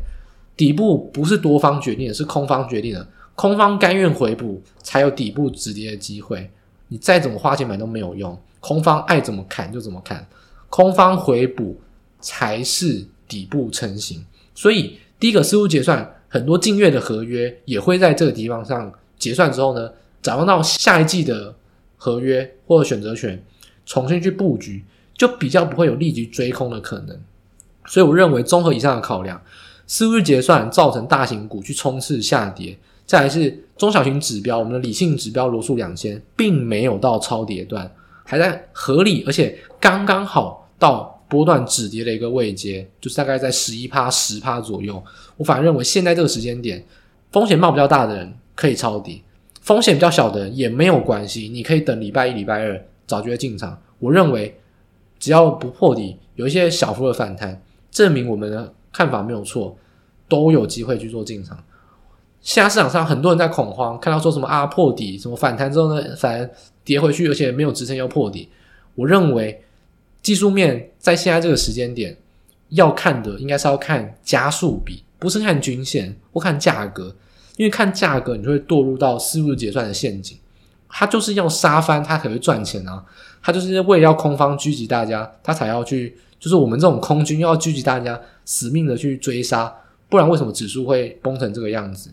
[0.56, 3.06] 底部不是多方决定的，是空方决定的。
[3.34, 6.49] 空方甘愿回补，才有底部止跌的机会。
[6.89, 10.25] 你再怎么花钱买都没有用，空方爱怎么砍就怎么砍。
[10.69, 11.75] 空方回补
[12.21, 14.23] 才是底部成型。
[14.54, 19.89] 所以第一个四五结算，很多近月的合约也会在这个地方上结算之后呢，
[20.21, 21.56] 展望到下一季的
[21.95, 23.41] 合约或者选择权，
[23.86, 24.84] 重新去布局，
[25.15, 27.17] 就比较不会有立即追空的可能。
[27.86, 29.41] 所以我认为，综合以上的考量，
[29.88, 37.89] 四五日结算造成大型股去冲刺下跌，再来是中小型指标，我们的理性指标罗素两千，并没有到超跌段，
[38.26, 45.04] 还在合理，而且刚刚好到波段止跌的一个位阶，就是大概在十一趴、十趴左右。
[45.38, 46.84] 我反而认为，现在这个时间点，
[47.32, 49.24] 风险冒比较大的人可以抄底，
[49.62, 53.80] 风险比较小的人也没有关系，你可以等礼拜一、礼拜二早就会进场。
[54.00, 54.56] 我认为，
[55.20, 57.62] 只要不破底，有一些小幅的反弹。
[57.92, 59.74] 证明我们的看法没有错，
[60.28, 61.58] 都有机会去做进场。
[62.42, 66.50] 现在市场上很多人在恐慌，看到说什么啊破底，什么反弹之后呢，反而
[66.84, 68.50] 跌回去，而且没有支撑又破底。
[68.96, 69.64] 我认为
[70.26, 72.18] 技术面在现在这个时间点
[72.70, 77.16] 要看的，应该是要看加速比，不是看均线或看价格，
[77.58, 80.36] 因为看价格你就会堕入到思路结算的陷阱。
[80.90, 83.06] 他就是要杀翻，他可能会赚钱啊，
[83.44, 86.18] 他就是为了要空方狙击大家，他才要去。
[86.40, 89.72] 就是我们这种空军要聚集大家死命的去追杀，
[90.10, 92.10] 不然为什么指数会崩成这个样子？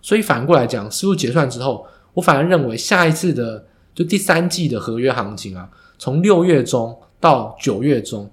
[0.00, 8.28] 所以反过来讲，事物结算之后，我反而认为下一次的就第三季的合约行情啊，从六月中到九月中，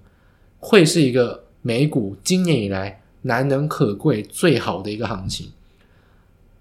[0.58, 5.52] 会是一个美股今年以来难能可贵最好的一个行情。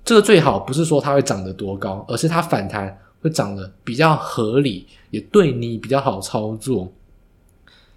[0.04, 6.92] 这个最好不是说它会涨得多高，而是它反弹会涨得比较合理，也对你比较好操作。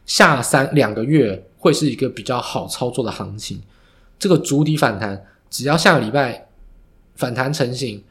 [0.06, 3.62] 下三两个月会是一个比较好操作的行情，
[4.18, 6.48] 这个主底反弹，只要下个礼拜
[7.16, 8.02] 反弹成型，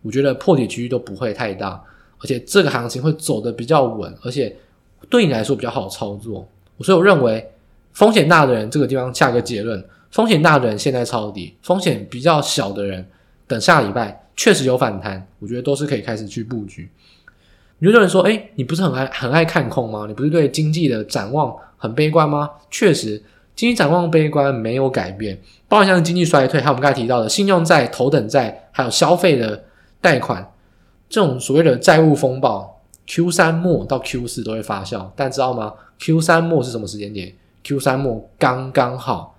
[0.00, 1.84] 我觉得破底区域都不会太大，
[2.20, 4.56] 而且这个行情会走得比较稳，而且
[5.08, 6.48] 对你来说比较好操作。
[6.80, 7.46] 所以我认为
[7.92, 13.06] 风险大的人这个地方下个结论，风险大的人现在抄底，风险比较小的人
[13.46, 16.88] 等下礼拜确实有反弹，我觉得都是可以开始去布局。
[17.78, 20.06] 有的人说：“诶，你不是很爱很爱看空吗？
[20.08, 23.22] 你不是对经济的展望很悲观吗？”确实，
[23.54, 25.38] 经济展望悲观没有改变，
[25.68, 29.64] 包括像经济衰退，还有我们刚才提到的信用债、头等债，还有消费的
[30.00, 30.50] 贷款，
[31.08, 32.75] 这种所谓的债务风暴
[33.06, 35.10] ，Q 三末到 Q 四都会发酵。
[35.14, 39.36] 但知道吗？Q 三末是什么时间点？Q 三末刚刚好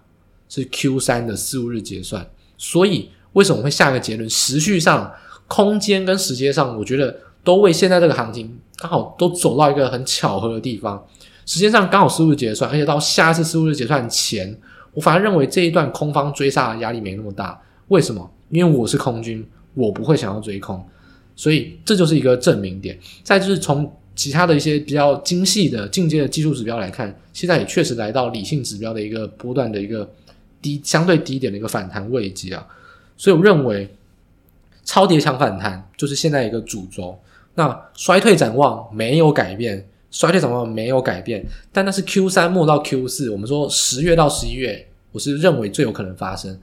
[0.49, 2.27] 是 Q 三的四五日结算。
[2.57, 4.29] 所以为什么会下一个结论？
[4.29, 5.11] 时序上、
[5.47, 7.15] 空间跟时间上，我觉得。
[7.43, 11.01] 都为现在这个行情刚好都走到一个很巧合的地方，
[11.45, 14.53] 时间上刚好四五日结算，而且到下一次四五日结算前，
[14.93, 17.57] 我反而认为这一段空方追杀的压力没那么大。
[17.87, 18.29] 为什么？
[18.49, 20.85] 因为我是空军，我不会想要追空，
[21.37, 22.99] 所以这就是一个证明点。
[23.23, 30.09] 再就是从其他的一些比较精细的进阶的技术指标来看，现在也确实来到理性指标的一个波段的一个
[30.61, 32.67] 低相对低点的一个反弹位置啊，
[33.15, 33.87] 所以我认为
[34.83, 37.17] 超跌强反弹就是现在一个主轴。
[37.53, 46.59] 那衰退展望没有改变，衰退展望没有改变，但那是 Q 三末到 Q 四，我们说十月到十一月，我是认为最有可能发生，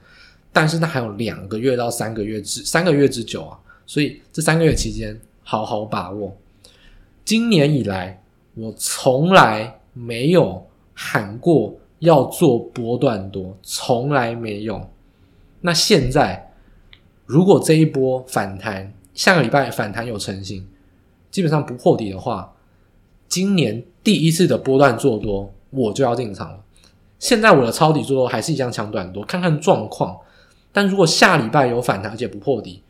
[0.51, 6.35] 但是那还有两个月到三个月之三个月之久啊，所以这三个月期间好好把握。
[7.23, 8.21] 今年以来，
[8.55, 14.89] 我从来没有喊过要做波段多，从来没有。
[15.61, 16.53] 那现在，
[17.25, 20.67] 如果这一波反弹，下个礼拜反弹有成型。
[21.31, 22.53] 基本上不破底的话，
[23.27, 26.63] 今年第一次的波段做多，我就要进场了。
[27.17, 30.17] 现在我的抄底做多还是一样抢短多，看看状况。
[30.71, 32.83] 但如果下礼拜有反弹而且不破底，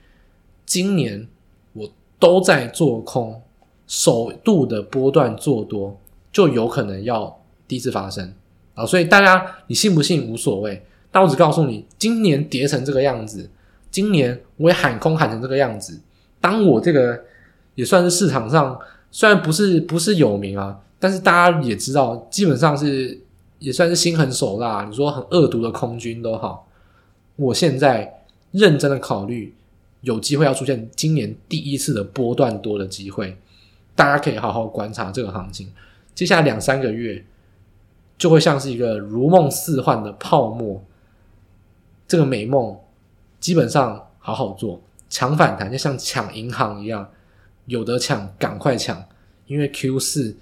[0.65, 1.27] 今年
[1.73, 3.41] 我都在做空，
[3.87, 5.99] 首度的波段做多，
[6.31, 8.33] 就有可能要第一次发生
[8.73, 8.85] 啊！
[8.85, 13.49] 所以大家你信不信无所谓，但我只告诉你，今年跌成这个样子，
[13.91, 15.99] 今年我也喊空喊成这个样子。
[16.41, 17.23] 当我这个
[17.75, 18.79] 也算是市场上
[19.11, 23.19] 虽然不是不是有名啊，但是大家也知道，基本上是
[23.59, 26.67] 也算是心狠手辣，你说很恶毒的空军都好，
[27.35, 29.53] 我现在认真的考虑。
[30.05, 33.35] 有机会要出现今年第一次的波段多的机会，
[33.95, 35.73] 大家可以好好观察这个行情。
[36.13, 37.25] 接下来两三个月
[38.15, 40.83] 就会像是一个如梦似幻的泡沫，
[42.07, 42.77] 这个美梦
[43.39, 47.09] 基本上好好做，抢反弹就像抢银行一样，
[47.65, 49.03] 有得抢赶快抢，
[49.47, 50.37] 因为 Q 四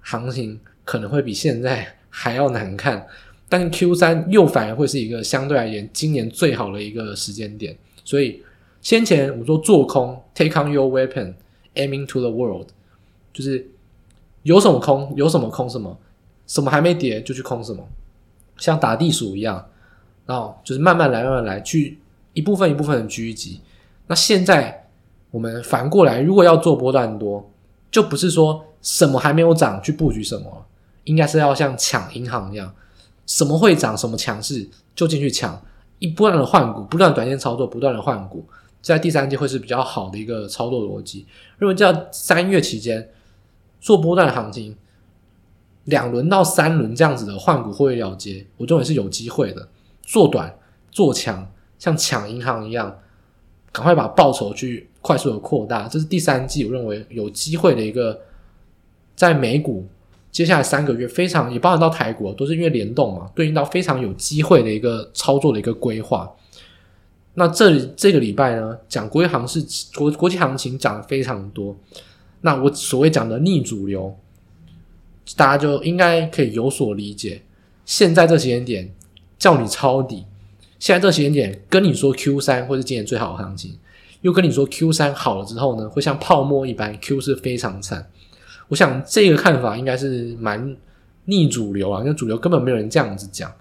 [0.00, 3.04] 行情可能会比现在还要难看，
[3.48, 8.44] 但是 Q 三又反而会是一个相对而言今年最好的一个时间点，所以。
[8.86, 11.34] 先前我们说做空，take on your weapon,
[11.74, 12.68] aiming to the world，
[13.32, 13.68] 就是
[14.44, 15.98] 有什么空有什么空什么，
[16.46, 17.84] 什么还没跌就去空什么，
[18.58, 19.66] 像打地鼠一样，
[20.24, 21.98] 然后就是慢慢来慢慢来，去
[22.32, 23.60] 一部分一部分的狙击。
[24.06, 24.88] 那现在
[25.32, 27.50] 我们反过来，如果要做波段多，
[27.90, 30.64] 就不是说什么还没有涨去布局什么，
[31.02, 32.72] 应该是要像抢银行一样，
[33.26, 35.60] 什么会涨什么强势就进去抢，
[35.98, 38.46] 一不断的换股，不断短线操作，不断的换股。
[38.94, 41.26] 在第三季会是比较好的一个操作逻辑。
[41.58, 43.10] 认为在三月期间
[43.80, 44.76] 做波段行情，
[45.84, 49.68] 两轮到三轮这样子的换股会了结，我认为是有机会的。
[50.02, 50.56] 做短
[50.92, 52.96] 做强，像抢银行一样，
[53.72, 55.88] 赶快把报酬去快速的扩大。
[55.88, 58.20] 这是第三季我认为有机会的一个，
[59.16, 59.84] 在美股
[60.30, 66.32] 接下来三个月非常也包含到台股，都是因为联动嘛，对应到非常有机会的一个操作的一个规划。
[67.38, 69.62] 那这里这个礼拜呢，讲国际行市
[69.94, 71.76] 国国际行情讲的非常多。
[72.40, 74.16] 那我所谓讲的逆主流，
[75.36, 77.42] 大家就应该可以有所理解。
[77.84, 78.90] 现在这时间点
[79.38, 80.24] 叫你抄底，
[80.78, 83.76] 现在这时间点跟你说 Q 三会是今年最好的行情，
[84.22, 88.08] 又跟你说 Q 三好了之后呢，会像泡沫一般，Q 四非常惨。
[88.68, 90.74] 我想这个看法应该是蛮
[91.26, 93.52] 逆主流啊，因为主流根本没有人这样子讲。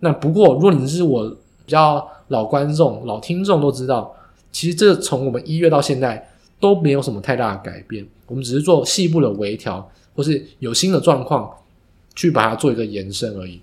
[0.00, 1.36] 那不过如果你是我比
[1.66, 2.10] 较。
[2.28, 4.14] 老观众、老听众都知道，
[4.52, 11.50] 其实这从我们一月到现在都没有什么太大的改变，我们只是做细部的微调，或是有新的状况
[12.14, 13.60] 去把它做一个延伸而已。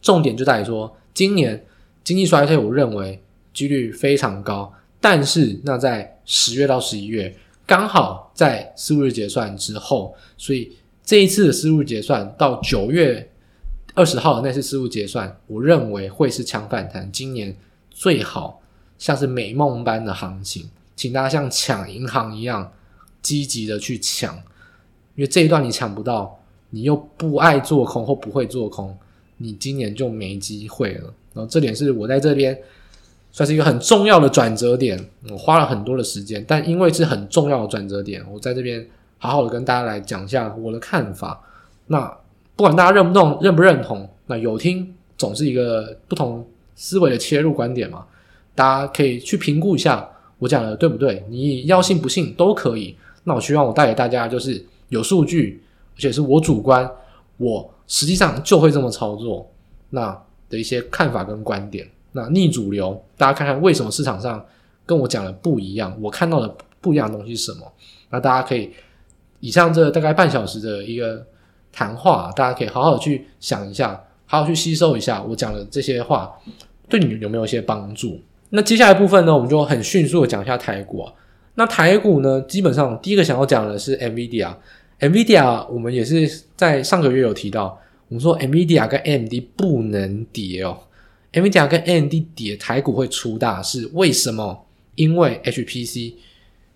[0.00, 1.64] 重点就在于说，今年
[2.04, 3.20] 经济衰退，我认为
[3.52, 7.34] 几率非常高，但是那在十月到十一月，
[7.66, 10.72] 刚好在四五日结算之后，所以
[11.04, 13.30] 这一次的四五日结算到九月
[13.94, 17.56] 二十号的那次四五结算，我认为会是强反弹，今年。
[17.96, 18.60] 最好
[18.98, 22.70] 像是美梦般的行情，请大家像抢银行一样
[23.22, 24.36] 积极的去抢，
[25.14, 28.94] 因为这一段你抢不到，你又不爱做空或不会做空，
[29.38, 31.04] 你今年就没机会了。
[31.32, 32.56] 然后这点是我在这边
[33.32, 41.42] 算是一个很重要的转折点，我花了很多的时间，但因为是很重要的转折点，我在这边好好的跟大家来讲一下我的看法。
[41.86, 42.06] 那
[42.54, 46.46] 不管大家认不认认不认同，那有听总是一个不同。
[46.76, 48.06] 思维的切入观点嘛，
[48.54, 50.08] 大家可以去评估一下
[50.38, 51.24] 我讲的对不对？
[51.28, 52.94] 你要信不信都可以。
[53.24, 55.60] 那我希望我带给大家就是有数据，
[55.96, 56.88] 而且是我主观，
[57.38, 59.50] 我实际上就会这么操作。
[59.90, 60.16] 那
[60.48, 64.44] 的一些看法跟观点，那逆主流，大家看看为什么市场上
[64.84, 67.66] 跟我讲的不一样，我看到的不一样的东西是什么？
[68.10, 68.70] 那大家可以
[69.40, 71.26] 以上这大概半小时的一个
[71.72, 74.00] 谈话，大家可以好好去想一下。
[74.26, 76.32] 好好去吸收一下我讲的这些话，
[76.88, 78.20] 对你有没有一些帮助？
[78.50, 81.12] 那接下来部分呢，我们就很迅速的讲一下台股啊。
[81.54, 84.54] 那台股呢，基本上第一个想要讲的是 NVIDIA。
[85.00, 90.78] NVIDIA 我们也是在上个月有提到，我们说 NVIDIA 跟 AMD 不能跌哦。
[91.32, 93.90] NVIDIA 跟 AMD 跌，台股会出大事。
[93.94, 94.66] 为什么？
[94.94, 96.14] 因为 HPC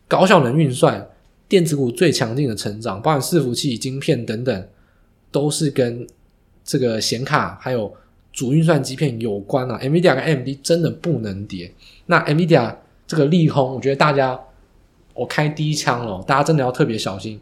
[0.06, 1.08] 高效能运算、
[1.48, 4.68] 电子股最强劲的成长，包含伺服器、晶片等等，
[5.30, 6.06] 都是跟
[6.64, 7.92] 这个显卡还有
[8.32, 11.72] 主运算晶片有关啊，NVIDIA 跟 AMD 真的不能跌。
[12.06, 12.74] 那 NVIDIA
[13.06, 14.38] 这个利空，我觉得大家
[15.14, 17.40] 我开第一枪了，大家真的要特别小心。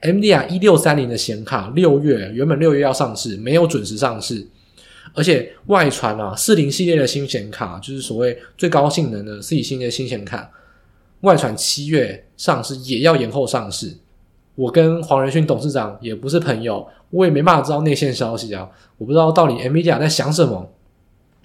[0.00, 4.46] NVIDIA 一六三零的显卡，六月原本六月要上市，没有准时上市，
[5.12, 10.50] 而且外传啊，四零系列的新显卡，就是所谓最高性能的四零系列新显卡，
[11.20, 13.94] 外传七月上市也要延后上市。
[14.60, 20.70] 我跟黄仁勋董事长也不是朋友，我也没办法知道内线消息啊，我不知道到底 NVIDIA 在想什么。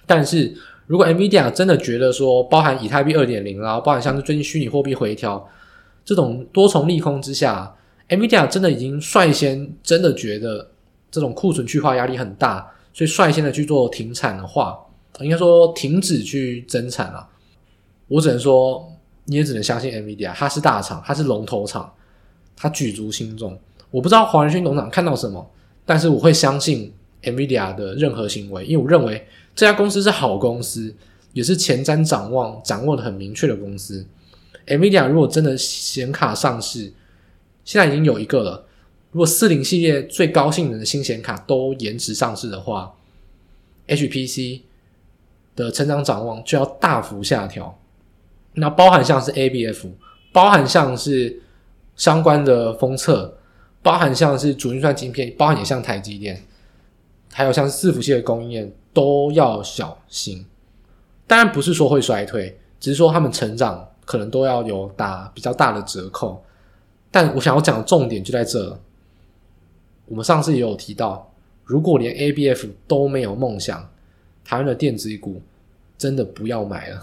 [0.06, 0.54] 但是
[0.86, 5.48] 如果 NVIDIA 真的觉得说，包含以太币二点零啊，包含像是最近虚拟货币回调，
[6.04, 7.74] 这种多重利空之下
[8.10, 10.70] ，NVIDIA 真的已经率先真的觉得
[11.10, 14.78] 这种库存去化压力很大，所以率先的去做停产的话，
[15.22, 17.26] 应该说停止去增产了。
[18.10, 18.86] 我只能说，
[19.24, 21.90] 你也只能相信 NVIDIA，它是大厂，它是龙头厂，
[22.56, 23.60] 它举足轻重。
[23.92, 25.52] 我不知道黄仁勋董事长看到什么，
[25.86, 26.94] 但是我会相信
[27.24, 29.26] NVIDIA 的任何行为，因为我认为
[29.56, 30.94] 这家公司是好公司，
[31.34, 34.06] 也是前瞻展望掌握的很明确的公司。
[34.68, 36.92] NVIDIA 如果真的显卡上市，
[37.64, 38.66] 现在已经有一个了。
[39.12, 42.94] 如果四零系列最高性能的新显卡都延迟上市的话
[43.88, 44.62] ，HPC
[45.56, 47.80] 的成长展望就要大幅下调。
[48.56, 49.90] 那包含像是 ABF，
[50.34, 51.42] 包含像是
[51.96, 53.38] 相关的封测，
[53.82, 56.44] 包含像是主运算晶片，包含也像台积电，
[57.32, 60.46] 还有像伺服器的供应链都要小心。
[61.28, 66.44] 当然不是说会衰退，只是说他们成长可能都要有打比较大的折扣。
[67.10, 68.78] 但我想要讲的重点就在这，
[70.06, 71.32] 我们上次也有提到，
[71.64, 73.90] 如果连 ABF 都没有梦想，
[74.44, 75.42] 台湾的电子股
[75.98, 77.02] 真的不要买了。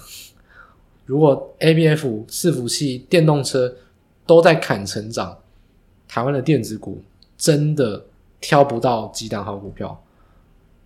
[1.06, 3.74] 如果 ABF 伺服器、电动车
[4.26, 5.36] 都在砍成长，
[6.08, 7.02] 台湾的电子股
[7.36, 8.04] 真的
[8.40, 10.02] 挑不到几档好股票，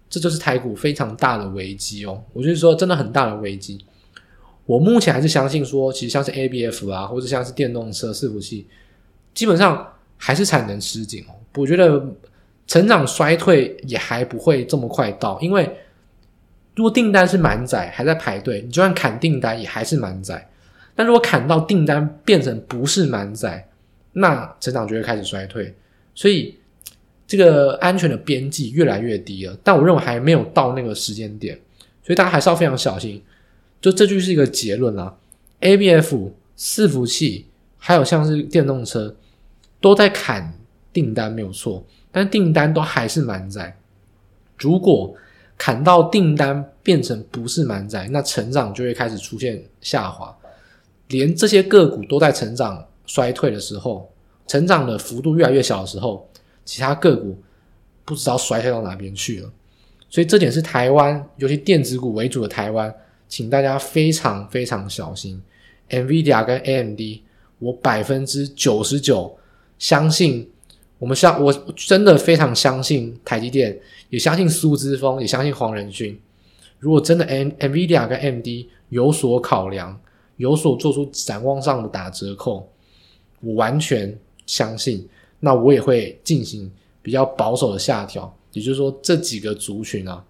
[0.09, 2.23] 这就是台股非常大的危机哦。
[2.33, 3.85] 我就是说，真的很大的危机。
[4.65, 8.67] 我目前还是相信说，其实像是 ABF 啊，或者像是电动车伺服器，
[9.35, 11.35] 基本上还是产能吃紧哦。
[11.55, 12.05] 我觉得
[12.67, 15.79] 成长衰退也还不会这么快到，因为。
[16.75, 20.47] 如果订单是满载，还在排队，你就算砍订单也还是满载。
[20.97, 23.69] 但如果砍到订单变成不是满载，
[24.15, 25.73] 那成长就会开始衰退。
[26.15, 26.57] 所以
[27.27, 29.57] 这个安全的边际越来越低了。
[29.63, 31.55] 但我认为还没有到那个时间点，
[32.03, 33.23] 所以大家还是要非常小心。
[33.81, 35.15] 就这就是一个结论啦。
[35.61, 39.15] ABF 伺服器还有像是电动车
[39.81, 40.55] 都在砍
[40.93, 43.77] 订单没有错，但订单都还是满载。
[44.59, 45.15] 如果
[45.59, 50.36] 砍到订单变成不是满载，那成长就会开始出现下滑。
[51.09, 54.11] 连这些个股都在成长衰退的时候，
[54.47, 56.29] 成长的幅度越来越小的时候，
[56.65, 57.39] 其他个股
[58.05, 59.53] 不知道衰退到哪边去了。
[60.09, 62.95] 所以这点是台湾，尤其电子股为主的台湾，
[63.29, 65.43] 请大家非常非常小心。
[65.91, 67.01] NVIDIA 跟 AMD，
[67.59, 69.37] 我百分之九十九
[69.79, 70.51] 相信。
[70.99, 73.79] 我们相，我真的非常相信台积电，
[74.09, 76.19] 也相信苏之峰，也相信黄仁勋。
[76.79, 78.47] 如果真的 NVIDIA 跟 AMD
[78.89, 80.01] 有所考量，
[80.37, 82.69] 有所做出展望上的打折扣，
[83.41, 85.09] 我完全相信，
[85.41, 86.71] 那我也会进行
[87.03, 88.35] 比较保守的下调。
[88.53, 90.25] 也就是说，这几个族群啊，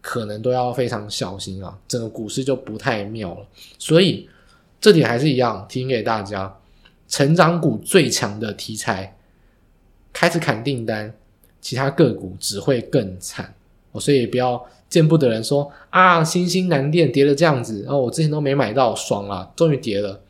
[0.00, 3.46] 可能都要非常小心啊，整个股市就不太妙了。
[3.78, 4.28] 所以
[4.80, 6.56] 这点还是一样，提醒给大家，
[7.06, 9.14] 成长股最强的题材。
[10.12, 11.14] 开始砍订单，
[11.60, 13.54] 其他个股只会更惨
[13.92, 20.20] 哦，所以不要见不得人说啊，新兴南电跌了这样子，然后，我之前都没买到，爽了，终于跌了。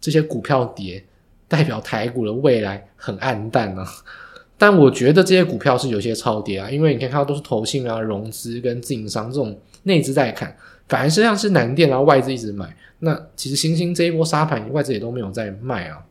[0.00, 1.04] 这些股票跌，
[1.48, 3.86] 代表台股的未来很暗淡啊。
[4.56, 10.56] 但我觉得这些股票是有些超跌啊，因为你可以看到都是投信啊、融资跟自营商这种内资在砍，
[10.88, 12.74] 反而是像是南电，然后外资一直买。
[13.00, 16.04] 那其实新兴这一波杀盘，外资也都没有在卖啊。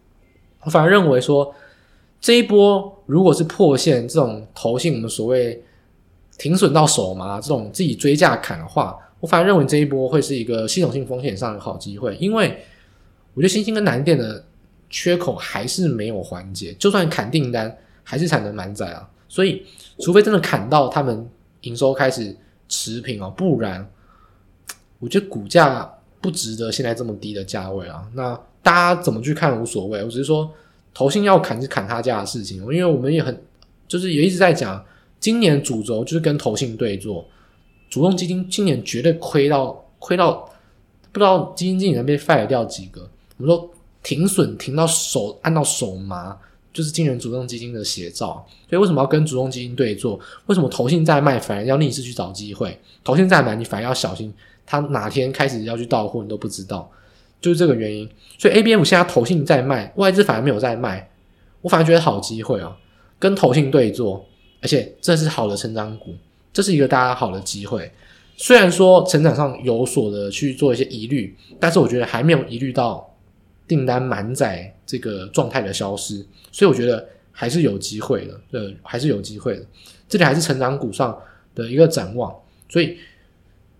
[0.63, 1.53] 我反而认为说。
[2.25, 5.61] 这一波如果是破线，这种投信我们所谓
[6.43, 12.61] 停损到手嘛，这种自己追价砍的话，我反而认为这一波会是一个系统性风险上的好机会，因为
[13.33, 14.43] 我觉得新兴跟南电的
[14.89, 17.73] 缺口还是没有缓解，就算砍订单
[18.03, 19.65] 还是产能满载啊，所以
[19.99, 21.25] 除非真的砍到他们
[21.61, 22.35] 营收开始
[22.67, 23.89] 持平哦，不然
[24.99, 25.89] 我觉得股价
[26.19, 28.05] 不值得现在这么低的价位啊。
[28.13, 30.51] 那大家怎么去看无所谓，我只是说。
[30.95, 33.35] 投信要砍是砍他家的事情，因为我们也很
[33.87, 34.79] 就是也一直在讲，
[35.23, 37.25] 今年主轴就是跟投信对做，
[37.89, 40.33] 主动基金今年绝对亏到亏到
[41.13, 43.71] 不知道基金经理人被 fire 掉几个，我们说
[44.03, 46.35] 停损停到手按到手麻，
[46.73, 48.45] 就是今年主动基金的写照。
[48.69, 50.19] 所以为什么要跟主动基金对做？
[50.47, 52.77] 为什么投信在卖反而要逆势去找机会？
[53.01, 54.33] 投信在买你反而要小心，
[54.65, 56.91] 他哪天开始要去倒货你都不知道。
[57.39, 61.09] 就是这个原因，所以 A B M 现在投信在卖，外资反而没有在卖，
[61.61, 62.75] 我反而觉得好机会啊，
[63.17, 64.25] 跟投信对做，
[64.63, 66.15] 而且这是好的成长股，
[66.53, 67.91] 这是一个大家好的机会。
[68.37, 73.13] 虽然说成长上有所的去做一些疑虑，但是我觉得还没有疑虑到
[73.67, 79.65] 订单满载这个状态的消失，所以我觉得还是有机会的，呃，还是有机会的。
[80.07, 81.15] 这里还是成长股上
[81.53, 82.33] 的一个展望，
[82.69, 82.97] 所以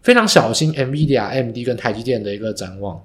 [0.02, 3.02] 非常小心 NVIDIA、AMD 跟台积电的一个展望。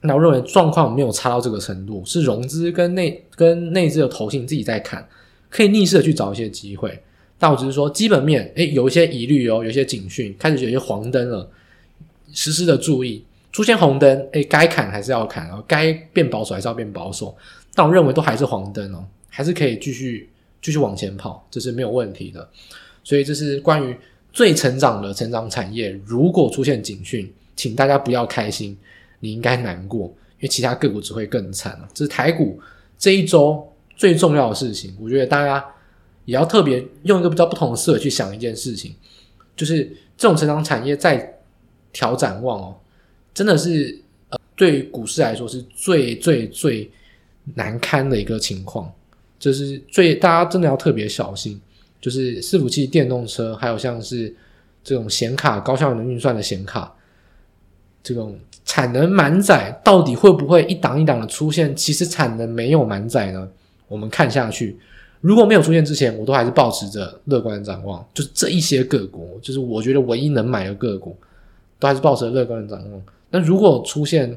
[0.00, 5.06] 那我认为状况没有差到这个程度，是融资跟内跟内资的投信自己在看，
[5.52, 7.00] 可以逆势的去找一些机会。
[7.38, 11.48] 但我只是说基本面，诶，有一些疑虑哦，有一些警讯，开始有一些黄灯了，
[12.32, 17.36] 实时的注意，出现红灯，诶，该砍还是要砍，然后该变保守还是要变保守。
[17.74, 20.28] 但我认为都还是黄灯哦，还是可以继续
[20.60, 22.48] 继续往前跑，这是没有问题的。
[23.04, 23.96] 所以这是关于
[24.32, 28.76] 最成长的成长产业，如果出现警讯，请大家不要开心。
[29.24, 31.80] 你应该难过，因为其他个股只会更惨。
[31.94, 32.60] 这是台股
[32.98, 33.71] 这一周
[34.02, 34.92] 最重要的事情。
[35.00, 35.64] 我觉得大家
[36.24, 38.92] 也要特别用一个比较不同的思维去想一件事情，
[39.54, 39.84] 就是
[40.16, 41.38] 这种成长产业在
[41.92, 42.76] 调展望哦，
[43.32, 43.96] 真的是
[44.30, 46.90] 呃，对股市来说是最最最
[47.54, 48.92] 难堪的一个情况。
[49.38, 51.60] 就是最大家真的要特别小心，
[52.00, 54.34] 就是伺服器、电动车，还有像是
[54.82, 56.92] 这种显卡、高效能运算的显卡。
[58.02, 61.76] 这种产能满载到底会不会一档一档的出现？
[61.76, 63.48] 其实产能没有满载呢？
[63.92, 64.78] 我们看下去，
[65.20, 68.02] 如果没有出现之前，我都还是抱持着乐观的展望。
[68.14, 71.14] 就是这一些个股，就是我觉得唯一能买的个股，
[71.78, 73.02] 都还是抱持着乐观的展望。
[73.30, 74.34] 那如果出现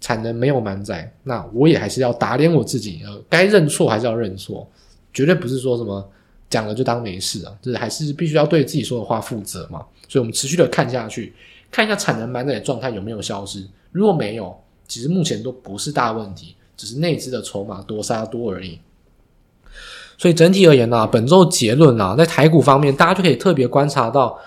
[0.00, 4.68] 产能没有满载，那我也还是要打脸我自己，呃，该认错还是要认错，
[5.14, 6.06] 绝对不是说什么
[6.50, 9.84] 讲了就当没事啊，就是还是必须要对自己说的话负责嘛。
[10.08, 11.32] 所以我们持续的看下去。
[11.68, 14.56] 看一下产能满载的状态有没有消失，如果没有，
[14.86, 18.78] 其实目前都不是大问题，只是内资的筹码多杀多而已。
[20.18, 24.38] 所以整体而言呢、啊，本周结论啊，在台股方面，大家就可以特别观察到，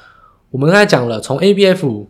[0.49, 2.07] 我们刚才讲了，从 ABF，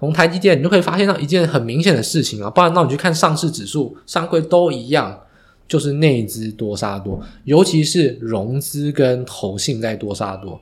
[0.00, 5.20] 从台积电，你就可以发现到一件很明显的事情啊，不然那你去看上市指数、上柜都一样，
[5.68, 10.60] 就是内资多杀多，尤其是融资跟投信在多杀多。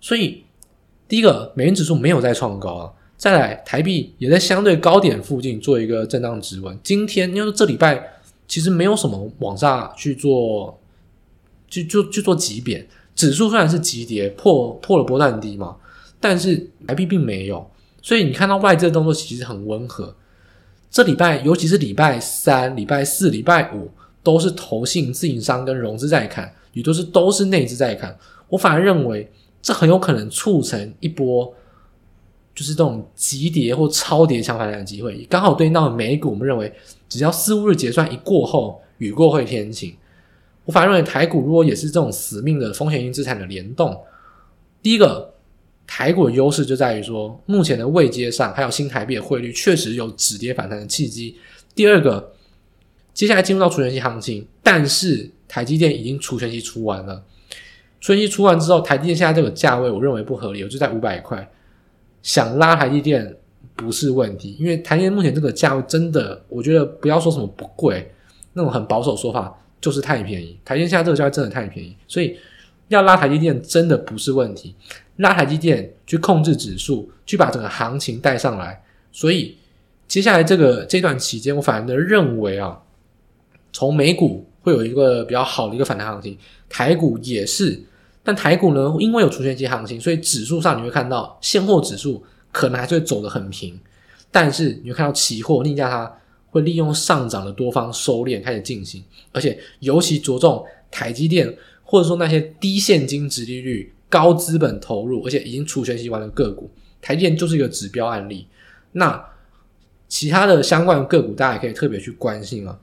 [0.00, 0.44] 所以
[1.08, 2.92] 第一个，美元指数没有再创高啊。
[3.16, 6.78] 再来，台币也在相对高点附近做一个震荡止稳。
[6.84, 8.17] 今天因为这礼拜
[8.48, 10.80] 其实没有什么往下去做，
[11.68, 12.88] 去就去做急贬。
[13.14, 15.76] 指数虽然是急跌，破破了波段低嘛，
[16.18, 17.70] 但是台币并没有。
[18.00, 20.16] 所以你看到外资的动作其实很温和。
[20.90, 23.90] 这礼拜尤其是礼拜三、礼拜四、礼拜五
[24.22, 28.16] 都是投信、自营商跟融资在看，也都是都是内资在看。
[28.48, 29.30] 我反而认为
[29.60, 31.52] 这很有可能促成一波。
[32.58, 36.30] 就是这种急跌或超跌强反弹的机会，刚好对应到美股。
[36.30, 36.72] 我们认为，
[37.08, 39.94] 只要四五日结算一过后，雨过会天晴。
[40.64, 43.96] 我反而认为台股如果也是这种死命的风险性资产的联动，
[44.82, 45.32] 第一个
[45.86, 51.36] 台股的优势就在于说，目前的位阶上还有新台币的汇率确实有止跌反弹的契机。
[51.76, 52.32] 第二个，
[53.14, 57.22] 接下来进入到除权息行情，但是台积电已经除权息出完了，
[58.00, 61.48] 除权息出完之后，台积电现在这个价位，我认为不合理，我就在五百块。
[62.28, 63.34] 想拉台积电
[63.74, 68.12] 不是问题，因为台积电目前这个价位真的，我觉得不要说什么不贵，
[68.52, 70.54] 那种很保守说法就是太便宜。
[70.62, 72.38] 台积电现在这个价位真的太便宜，所以
[72.88, 74.74] 要拉台积电真的不是问题。
[75.16, 78.78] 拉台积电去控制指数，去把整个行情带上来。
[79.10, 79.56] 所以
[80.06, 82.78] 接下来这个这段期间，我反而的认为啊，
[83.72, 86.36] 从美股会有一个比较好的一个反弹行情，
[86.68, 87.84] 台股也是。
[88.28, 92.22] 但台股呢，因为有除权息行情，所以指数上你会看到现货指数
[92.52, 93.80] 可能还是会走得很平，
[94.30, 96.14] 但是你会看到期货逆价它
[96.50, 99.02] 会利用上涨的多方收敛开始进行，
[99.32, 106.70] 而且尤其着重台积电或者说那些低现金殖利率、高资本投入，而且已经除权息完的个股，
[107.00, 108.46] 台积电就是一个指标案例。
[108.92, 109.24] 那
[110.06, 112.78] 其他的相关的个股，大家也可以特别去关心啊。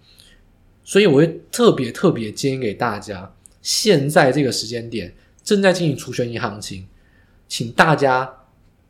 [0.84, 3.32] 所以我会特别特别建议给大家，
[3.62, 5.14] 现在这个时间点。
[5.46, 6.88] 正在进行除权息行情，
[7.48, 8.28] 请大家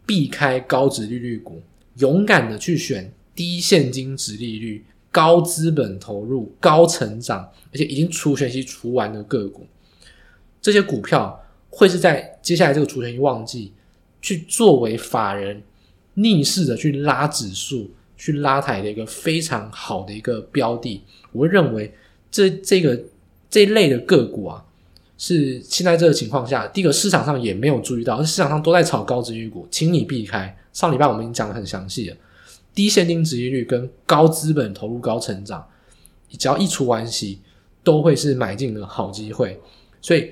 [0.05, 1.61] 避开高值利率股，
[1.97, 9.67] 勇敢的去选低现金值利率、高资本投入、高成长，而且已经除权息除完的个股。
[10.61, 11.37] 这些股票
[11.69, 13.73] 会是在接下来这个除权息旺季，
[14.21, 15.61] 去作为法人
[16.13, 21.03] 逆势的去拉指数、去拉抬的一个非常好的一个标的。
[21.33, 21.93] 我认为
[22.31, 23.03] 这这个
[23.49, 24.64] 这一类的个股啊。
[25.17, 30.55] 是现在这个情况下，第一个市场上也没有注意到，市场上都在炒高值预股，请你避开。
[30.73, 32.17] 上礼拜我们已经讲得很详细了，
[32.73, 35.65] 低现金值利率跟高资本投入、高成长，
[36.37, 37.39] 只要一除完息，
[37.81, 39.57] 都会是买进的好机会。
[40.01, 40.31] 所以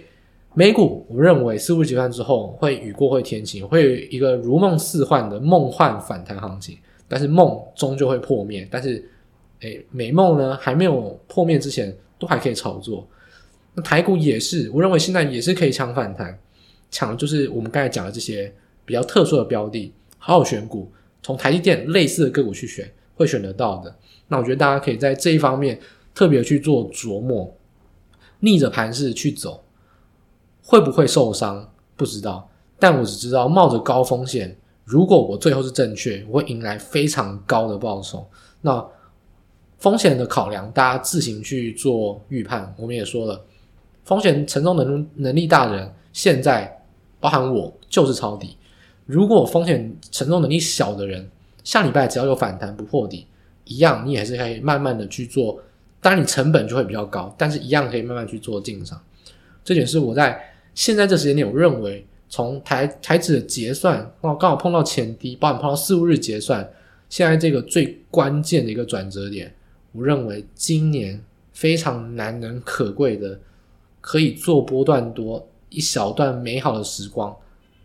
[0.53, 6.77] 美股，我认为四五日结算之后会雨过会天晴，会有一个如梦似幻的梦幻反弹行情，
[7.07, 8.67] 但是梦终究会破灭。
[8.69, 9.09] 但是，
[9.61, 13.07] 诶，美梦呢还没有破灭之前，都还可以炒作。
[13.75, 16.39] 那台股也是，我认为现在也是可以抢反弹，
[16.91, 18.53] 抢的就是我们刚才讲的这些
[18.85, 23.95] 比较特殊的标的，好好选股，从台积电类似的个股去选，会选得到的。
[24.27, 25.79] 那我觉得大家可以在这一方面
[26.13, 27.55] 特别去做琢磨，
[28.39, 29.63] 逆着盘势去走，
[30.63, 31.69] 会不会受伤？
[31.95, 32.49] 不知道，
[32.79, 38.27] 但我只知道冒着高风险，如果我最后是正确，我会迎来非常高的报酬。
[38.61, 38.83] 那
[39.77, 42.73] 风险的考量，大家自行去做预判。
[42.77, 43.45] 我们也说了，
[44.03, 46.83] 风险承重能能力大的人，现在
[47.19, 48.57] 包含我就是抄底。
[49.05, 51.29] 如果风险承重能力小的人，
[51.63, 53.27] 下礼拜只要有反弹不破底，
[53.65, 55.59] 一样你也是可以慢慢的去做。
[56.01, 59.01] 当然你成本就会比较高，但是一样可以慢慢去做进场。
[59.63, 60.49] 这点是我在。
[60.75, 66.67] 现在这时间点，我认为从台台指的结算，刚好碰到前低，包含碰到四五日结算，
[67.09, 69.53] 现在这个最关键的一个转折点，
[69.91, 73.39] 我认为今年非常难能可贵的，
[74.03, 77.33] 可以做波段多一小段美好的时光，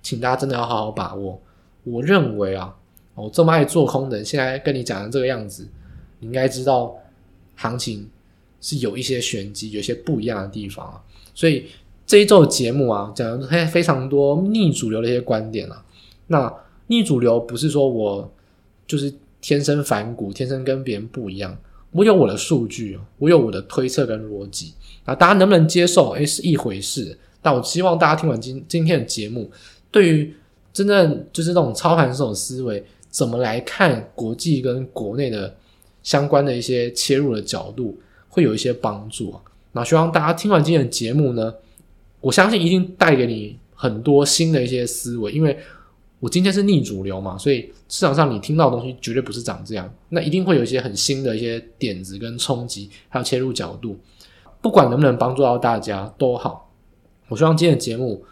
[0.03, 1.41] 请大家真的要好好把握。
[1.85, 2.77] 我认为啊，
[3.15, 5.69] 我这么爱做空的人，现在跟你讲的这个样子，
[6.19, 6.95] 你应该知道
[7.55, 8.11] 行情
[8.61, 11.01] 是有一些玄机，有些不一样的地方啊，
[11.33, 11.67] 所以。
[12.09, 15.85] 这一周的节目啊，讲了非常多逆主流的一些观点啊。
[16.29, 16.51] 那
[16.87, 18.33] 逆主流不是说我
[18.87, 19.13] 就是
[19.43, 21.55] 天生反骨，天生跟别人不一样。
[21.91, 24.73] 我有我的数据，我有我的推测跟逻辑
[25.09, 25.15] 啊。
[25.15, 26.11] 大家能不能接受？
[26.11, 27.19] 诶，是一回事。
[27.41, 29.51] 但我希望大家听完今今天的节目，
[29.91, 30.35] 对于
[30.73, 35.55] 真正就是这种操盘这种思维，怎么来看国际跟国内的
[36.03, 37.99] 相关的一些切入的角度，
[38.29, 39.35] 会有一些帮助。
[39.73, 41.55] 那希望大家听完今天的节目呢，
[42.21, 45.57] 我相信一定带给你很多新的一些思维，因为
[46.19, 53.97] 我今天是逆主流嘛，所以市场上你听到的东西绝对不是长这样，那一定会有一些很新的一些点子跟冲击，还有切入角度，
[54.61, 56.71] 不管能不能帮助到大家都好。
[57.29, 58.25] 我希望今天的节目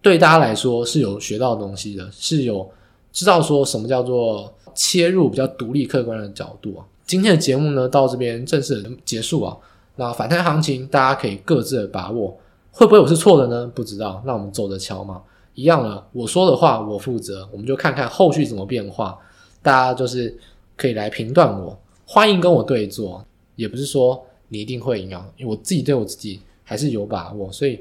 [0.00, 2.68] 对大家来说是有学到东西的，是有
[3.12, 6.84] 知道说什么叫做切入比较独立客观的角度啊。
[7.04, 9.56] 今天的节目呢，到这边正式结束啊，
[9.96, 12.36] 那反弹行情大家可以各自的把握。
[12.70, 13.70] 会不会我是错的呢？
[13.74, 15.20] 不知道，那我们走着瞧嘛。
[15.54, 19.18] 一样了，我说的话我负责，我们就看看后续怎么变化。
[19.60, 20.34] 大家就是
[20.74, 23.22] 可以来评断我，欢迎跟我对坐，
[23.56, 27.80] 也不是说你一定会赢啊，因为我自己对我自己还是有把握，所以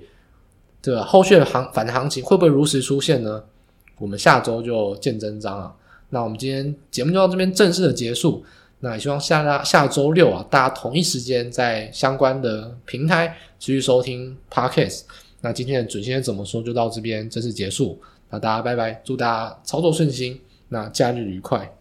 [0.82, 3.44] 这个后续的行反行情会不会如实出现呢？
[4.00, 5.76] 我们下周就见真章啊。
[6.10, 8.44] 那我们今天节目就到这边正式的结束。
[8.80, 15.02] 那也希望下下周六啊，大家同一时间在相关的平台持续收听 Podcast。
[15.42, 18.02] 那今天的准先怎么说就到这边正式结束。
[18.30, 21.72] 那大家拜拜，祝大家操作顺心，那假日愉快。